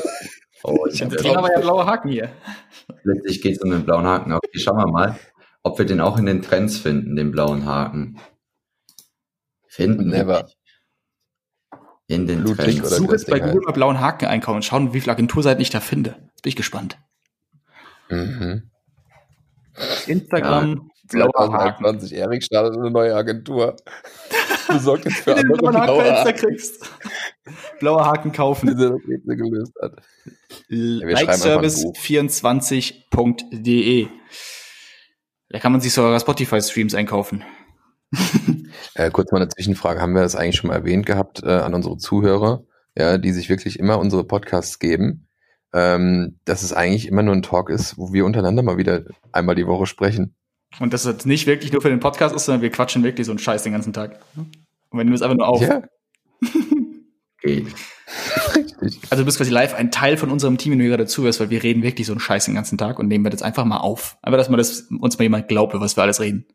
Thema 1.17 1.43
war 1.43 1.53
ja 1.53 1.61
blauer 1.61 1.87
Haken 1.87 2.09
hier. 2.09 2.31
letztlich 3.03 3.43
geht 3.43 3.57
es 3.57 3.63
um 3.63 3.71
den 3.71 3.85
blauen 3.85 4.07
Haken. 4.07 4.33
Okay, 4.33 4.59
schauen 4.59 4.77
wir 4.77 4.87
mal, 4.87 5.19
ob 5.65 5.79
wir 5.79 5.87
den 5.87 6.01
auch 6.01 6.19
in 6.19 6.27
den 6.27 6.43
Trends 6.43 6.79
finden, 6.79 7.17
den 7.17 7.33
blauen 7.33 7.67
Haken. 7.67 8.19
Finden 9.73 10.12
wir 10.12 10.19
Never. 10.19 10.50
In 12.07 12.26
den 12.26 12.43
Ludwig 12.43 12.59
Trends. 12.59 12.75
Ich 12.75 12.81
oder 12.81 12.97
suche 12.97 13.12
jetzt 13.12 13.26
bei 13.26 13.41
Google 13.41 13.62
mal 13.62 13.73
blauen 13.73 14.00
Haken 14.00 14.26
einkaufen 14.26 14.57
und 14.57 14.67
schauen, 14.67 14.93
wie 14.93 15.00
viele 15.00 15.12
Agenturseiten 15.12 15.62
ich 15.62 15.71
da 15.71 15.81
finde. 15.81 16.11
Jetzt 16.29 16.43
bin 16.43 16.50
ich 16.50 16.57
gespannt. 16.57 16.99
Mhm. 18.11 18.71
Instagram, 20.07 20.91
blauer 21.09 21.55
Haken. 21.55 21.85
2021, 21.85 22.12
Erik 22.12 22.45
startet 22.45 22.76
eine 22.76 22.91
neue 22.91 23.17
Agentur. 23.17 23.76
Du 24.69 24.79
sorgst 24.79 25.07
jetzt 25.07 25.21
für 25.21 25.37
andere 25.37 25.57
blauen 25.57 25.73
blaue 25.73 26.05
Haken, 26.05 26.37
kriegst. 26.37 26.91
Blauer 27.81 28.05
Haken 28.05 28.33
kaufen. 28.33 28.76
gelöst 28.76 29.75
hat. 29.81 30.02
wir 30.69 31.17
schreiben 31.17 31.31
einfach 31.31 31.47
ein 31.47 31.62
Buch. 31.62 31.95
Likeservice24.de. 31.97 34.09
Da 35.49 35.59
kann 35.61 35.73
man 35.73 35.81
sich 35.81 35.95
sogar 35.95 36.21
Spotify-Streams 36.21 36.95
einkaufen. 36.95 37.43
Äh, 38.95 39.11
kurz 39.11 39.33
mal 39.33 39.40
eine 39.40 39.49
Zwischenfrage. 39.49 40.00
Haben 40.00 40.14
wir 40.14 40.23
das 40.23 40.37
eigentlich 40.37 40.57
schon 40.57 40.69
mal 40.69 40.76
erwähnt 40.76 41.07
gehabt 41.07 41.42
äh, 41.42 41.50
an 41.50 41.75
unsere 41.75 41.97
Zuhörer, 41.97 42.64
ja, 42.97 43.16
die 43.16 43.33
sich 43.33 43.49
wirklich 43.49 43.78
immer 43.78 43.99
unsere 43.99 44.25
Podcasts 44.25 44.78
geben, 44.78 45.28
ähm, 45.73 46.38
dass 46.45 46.62
es 46.62 46.73
eigentlich 46.73 47.09
immer 47.09 47.23
nur 47.23 47.35
ein 47.35 47.42
Talk 47.42 47.71
ist, 47.71 47.97
wo 47.97 48.12
wir 48.12 48.26
untereinander 48.26 48.62
mal 48.62 48.76
wieder 48.76 49.04
einmal 49.33 49.54
die 49.54 49.66
Woche 49.66 49.87
sprechen. 49.87 50.35
Und 50.78 50.92
dass 50.92 51.04
das 51.04 51.25
nicht 51.25 51.47
wirklich 51.47 51.73
nur 51.73 51.81
für 51.81 51.90
den 51.90 52.00
Podcast 52.00 52.35
ist, 52.35 52.45
sondern 52.45 52.62
wir 52.62 52.71
quatschen 52.71 53.02
wirklich 53.02 53.26
so 53.26 53.33
einen 53.33 53.38
Scheiß 53.38 53.62
den 53.62 53.73
ganzen 53.73 53.92
Tag. 53.92 54.19
Und 54.37 54.99
wir 54.99 55.04
nehmen 55.04 55.14
es 55.14 55.23
einfach 55.23 55.37
nur 55.37 55.49
auf. 55.49 55.62
Ja, 55.62 55.83
Geht. 57.40 57.66
richtig. 58.81 59.00
Also 59.11 59.23
du 59.23 59.26
bist 59.26 59.38
quasi 59.38 59.52
live 59.52 59.75
ein 59.75 59.92
Teil 59.92 60.16
von 60.16 60.31
unserem 60.31 60.59
Team, 60.59 60.73
wenn 60.73 60.78
du 60.78 60.85
hier 60.85 60.97
gerade 60.97 61.07
zuhörst, 61.07 61.38
weil 61.38 61.50
wir 61.50 61.62
reden 61.62 61.85
wirklich 61.85 62.07
so 62.07 62.12
einen 62.12 62.21
Scheiß 62.21 62.47
den 62.47 62.54
ganzen 62.54 62.78
Tag 62.78 62.99
und 62.99 63.07
nehmen 63.07 63.25
wir 63.25 63.31
das 63.31 63.42
einfach 63.42 63.64
mal 63.64 63.76
auf. 63.76 64.19
Einfach, 64.23 64.38
dass 64.38 64.49
man 64.49 64.59
das, 64.59 64.88
uns 65.00 65.19
mal 65.19 65.23
jemand 65.23 65.47
glaubt, 65.47 65.73
was 65.75 65.97
wir 65.97 66.02
alles 66.02 66.21
reden. 66.21 66.47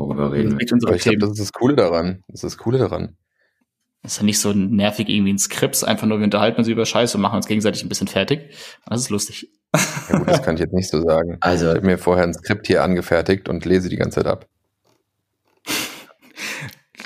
Worüber 0.00 0.32
reden 0.32 0.58
wir? 0.58 0.66
Unsere 0.72 0.90
Aber 0.90 0.96
ich 0.96 1.02
glaube, 1.02 1.18
das 1.18 1.30
ist 1.32 1.40
das 1.40 1.52
Coole 1.52 1.76
daran. 1.76 2.24
Das 2.28 2.42
ist 2.42 2.54
das 2.54 2.56
Coole 2.56 2.78
daran. 2.78 3.16
Das 4.02 4.12
ist 4.12 4.18
ja 4.18 4.24
nicht 4.24 4.40
so 4.40 4.54
nervig 4.54 5.10
irgendwie 5.10 5.34
ein 5.34 5.38
Skript, 5.38 5.84
einfach 5.84 6.06
nur 6.06 6.18
wir 6.18 6.24
unterhalten 6.24 6.58
uns 6.58 6.68
über 6.68 6.86
Scheiß 6.86 7.14
und 7.14 7.20
machen 7.20 7.36
uns 7.36 7.46
gegenseitig 7.46 7.82
ein 7.82 7.90
bisschen 7.90 8.08
fertig. 8.08 8.54
Das 8.86 9.02
ist 9.02 9.10
lustig. 9.10 9.50
Ja 10.08 10.18
gut, 10.18 10.28
das 10.28 10.42
kann 10.42 10.54
ich 10.54 10.60
jetzt 10.62 10.72
nicht 10.72 10.88
so 10.88 11.02
sagen. 11.02 11.36
Also, 11.40 11.68
Ich 11.68 11.76
habe 11.76 11.86
mir 11.86 11.98
vorher 11.98 12.24
ein 12.24 12.32
Skript 12.32 12.66
hier 12.66 12.82
angefertigt 12.82 13.50
und 13.50 13.66
lese 13.66 13.90
die 13.90 13.96
ganze 13.96 14.22
Zeit 14.22 14.26
ab. 14.26 14.46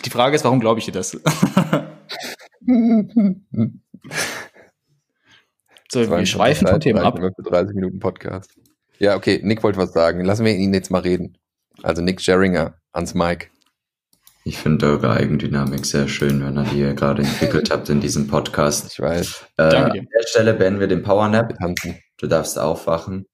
Die 0.05 0.11
Frage 0.11 0.37
ist, 0.37 0.45
warum 0.45 0.61
glaube 0.61 0.79
ich 0.79 0.87
dir 0.87 0.93
das? 0.93 1.21
So, 5.91 6.11
wir 6.11 6.27
schweifen 6.27 6.67
vom 6.67 6.81
Thema 6.81 7.03
ab. 7.03 7.21
Für 7.21 7.43
30 7.43 7.77
Minuten 7.77 8.01
Podcast. 8.01 8.51
Ja, 8.99 9.15
okay, 9.15 9.41
Nick 9.45 9.63
wollte 9.63 9.79
was 9.79 9.93
sagen. 9.93 10.25
Lassen 10.25 10.45
wir 10.45 10.53
ihn 10.53 10.75
jetzt 10.75 10.91
mal 10.91 11.03
reden. 11.03 11.39
Also 11.85 12.03
Nick 12.03 12.25
Jerringer 12.27 12.75
ans 12.95 13.15
Mic. 13.15 13.51
ich 14.45 14.59
finde 14.59 14.87
eure 14.87 15.11
Eigendynamik 15.11 15.85
sehr 15.87 16.07
schön, 16.09 16.45
wenn 16.45 16.57
ihr 16.57 16.65
die 16.65 16.81
ihr 16.81 16.95
gerade 16.95 17.23
entwickelt 17.23 17.71
habt 17.71 17.89
in 17.89 18.01
diesem 18.01 18.27
Podcast. 18.27 18.93
Ich 18.93 19.01
weiß, 19.01 19.45
Äh, 19.57 19.69
Danke 19.71 20.01
an 20.01 20.09
der 20.15 20.27
Stelle 20.27 20.55
beenden 20.55 20.81
wir 20.81 20.87
den 20.87 21.03
Powernap. 21.03 21.49
wir 21.49 21.57
tanzen. 21.57 21.99
Du 22.19 22.27
darfst 22.27 22.59
aufwachen. 22.59 23.27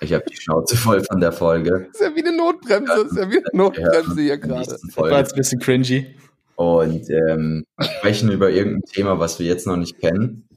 Ich 0.00 0.12
habe 0.12 0.24
die 0.28 0.34
Schnauze 0.36 0.76
voll 0.76 1.04
von 1.04 1.20
der 1.20 1.30
Folge. 1.32 1.88
Das 1.92 2.00
ist 2.00 2.06
ja 2.08 2.16
wie 2.16 2.26
eine 2.26 2.36
Notbremse. 2.36 2.92
Das 2.92 3.12
ist 3.12 3.16
ja 3.18 3.30
wie 3.30 3.38
eine 3.38 3.50
Notbremse 3.52 4.20
hier 4.20 4.38
gerade. 4.38 4.66
Das 4.66 4.96
war 4.96 5.18
jetzt 5.18 5.34
ein 5.34 5.36
bisschen 5.36 5.60
cringy. 5.60 6.16
Und 6.56 7.08
ähm, 7.10 7.64
sprechen 7.80 8.30
über 8.30 8.50
irgendein 8.50 8.82
Thema, 8.92 9.18
was 9.20 9.38
wir 9.38 9.46
jetzt 9.46 9.66
noch 9.66 9.76
nicht 9.76 9.98
kennen. 10.00 10.48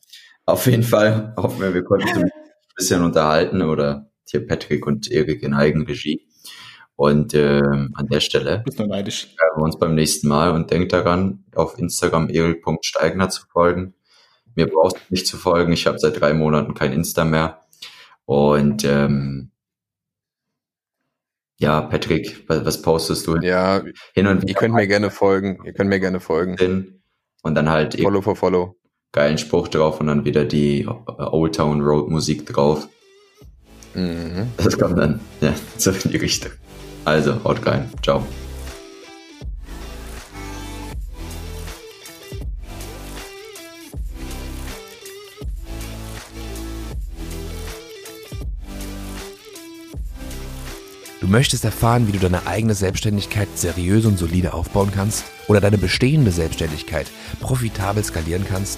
Auf 0.45 0.65
jeden 0.65 0.83
Fall 0.83 1.33
hoffen 1.37 1.61
wir, 1.61 1.73
wir 1.73 1.83
konnten 1.83 2.07
uns 2.07 2.17
ein 2.23 2.31
bisschen 2.75 3.03
unterhalten 3.03 3.61
oder 3.61 4.09
hier 4.29 4.45
Patrick 4.47 4.85
und 4.87 5.11
Erik 5.11 5.43
in 5.43 5.53
Eigenregie. 5.53 6.21
Und 6.97 7.33
ähm, 7.33 7.91
an 7.95 8.07
der 8.07 8.21
Stelle 8.21 8.61
Bist 8.65 8.79
nur 8.79 8.87
neidisch. 8.87 9.27
hören 9.37 9.57
wir 9.59 9.63
uns 9.63 9.77
beim 9.77 9.95
nächsten 9.95 10.27
Mal 10.29 10.51
und 10.51 10.71
denkt 10.71 10.93
daran, 10.93 11.43
auf 11.53 11.77
Instagram 11.77 12.29
erik.steigner 12.29 13.29
zu 13.29 13.45
folgen. 13.47 13.93
Mir 14.55 14.67
brauchst 14.67 14.95
du 14.95 15.01
nicht 15.09 15.27
zu 15.27 15.35
folgen. 15.37 15.73
Ich 15.73 15.87
habe 15.87 15.99
seit 15.99 16.19
drei 16.21 16.33
Monaten 16.33 16.73
kein 16.73 16.93
Insta 16.93 17.25
mehr. 17.25 17.59
Und 18.23 18.85
ähm, 18.85 19.51
ja, 21.57 21.81
Patrick, 21.81 22.43
was, 22.47 22.65
was 22.65 22.81
postest 22.81 23.27
du 23.27 23.37
Ja, 23.37 23.81
hin 24.13 24.27
und 24.27 24.47
ihr 24.47 24.55
könnt 24.55 24.73
mir 24.73 24.87
gerne 24.87 25.11
folgen. 25.11 25.59
Ihr 25.65 25.73
könnt 25.73 25.89
mir 25.89 25.99
gerne 25.99 26.19
folgen. 26.21 26.57
hin 26.57 27.01
und 27.43 27.55
dann 27.55 27.69
halt 27.69 27.95
eben 27.95 28.03
Follow 28.03 28.21
for 28.21 28.35
Follow. 28.35 28.77
geilen 29.11 29.37
Spruch 29.37 29.67
drauf 29.67 29.99
und 29.99 30.07
dann 30.07 30.25
wieder 30.25 30.45
die 30.45 30.81
äh, 30.81 30.87
Old 31.23 31.55
Town 31.55 31.81
Road 31.81 32.09
Musik 32.09 32.45
drauf. 32.45 32.87
Mhm. 33.95 34.51
Das 34.57 34.77
kommt 34.77 34.97
dann 34.97 35.19
ja, 35.41 35.53
so 35.77 35.91
in 35.91 36.11
die 36.11 36.17
Richtung. 36.17 36.51
Also, 37.05 37.43
haut 37.43 37.65
rein. 37.65 37.89
Ciao. 38.03 38.23
Du 51.21 51.31
möchtest 51.31 51.65
erfahren, 51.65 52.07
wie 52.07 52.11
du 52.11 52.19
deine 52.19 52.45
eigene 52.45 52.75
Selbstständigkeit 52.75 53.47
seriös 53.55 54.05
und 54.05 54.19
solide 54.19 54.53
aufbauen 54.53 54.91
kannst 54.93 55.25
oder 55.47 55.59
deine 55.59 55.79
bestehende 55.79 56.31
Selbstständigkeit 56.31 57.07
profitabel 57.39 58.03
skalieren 58.03 58.45
kannst? 58.47 58.77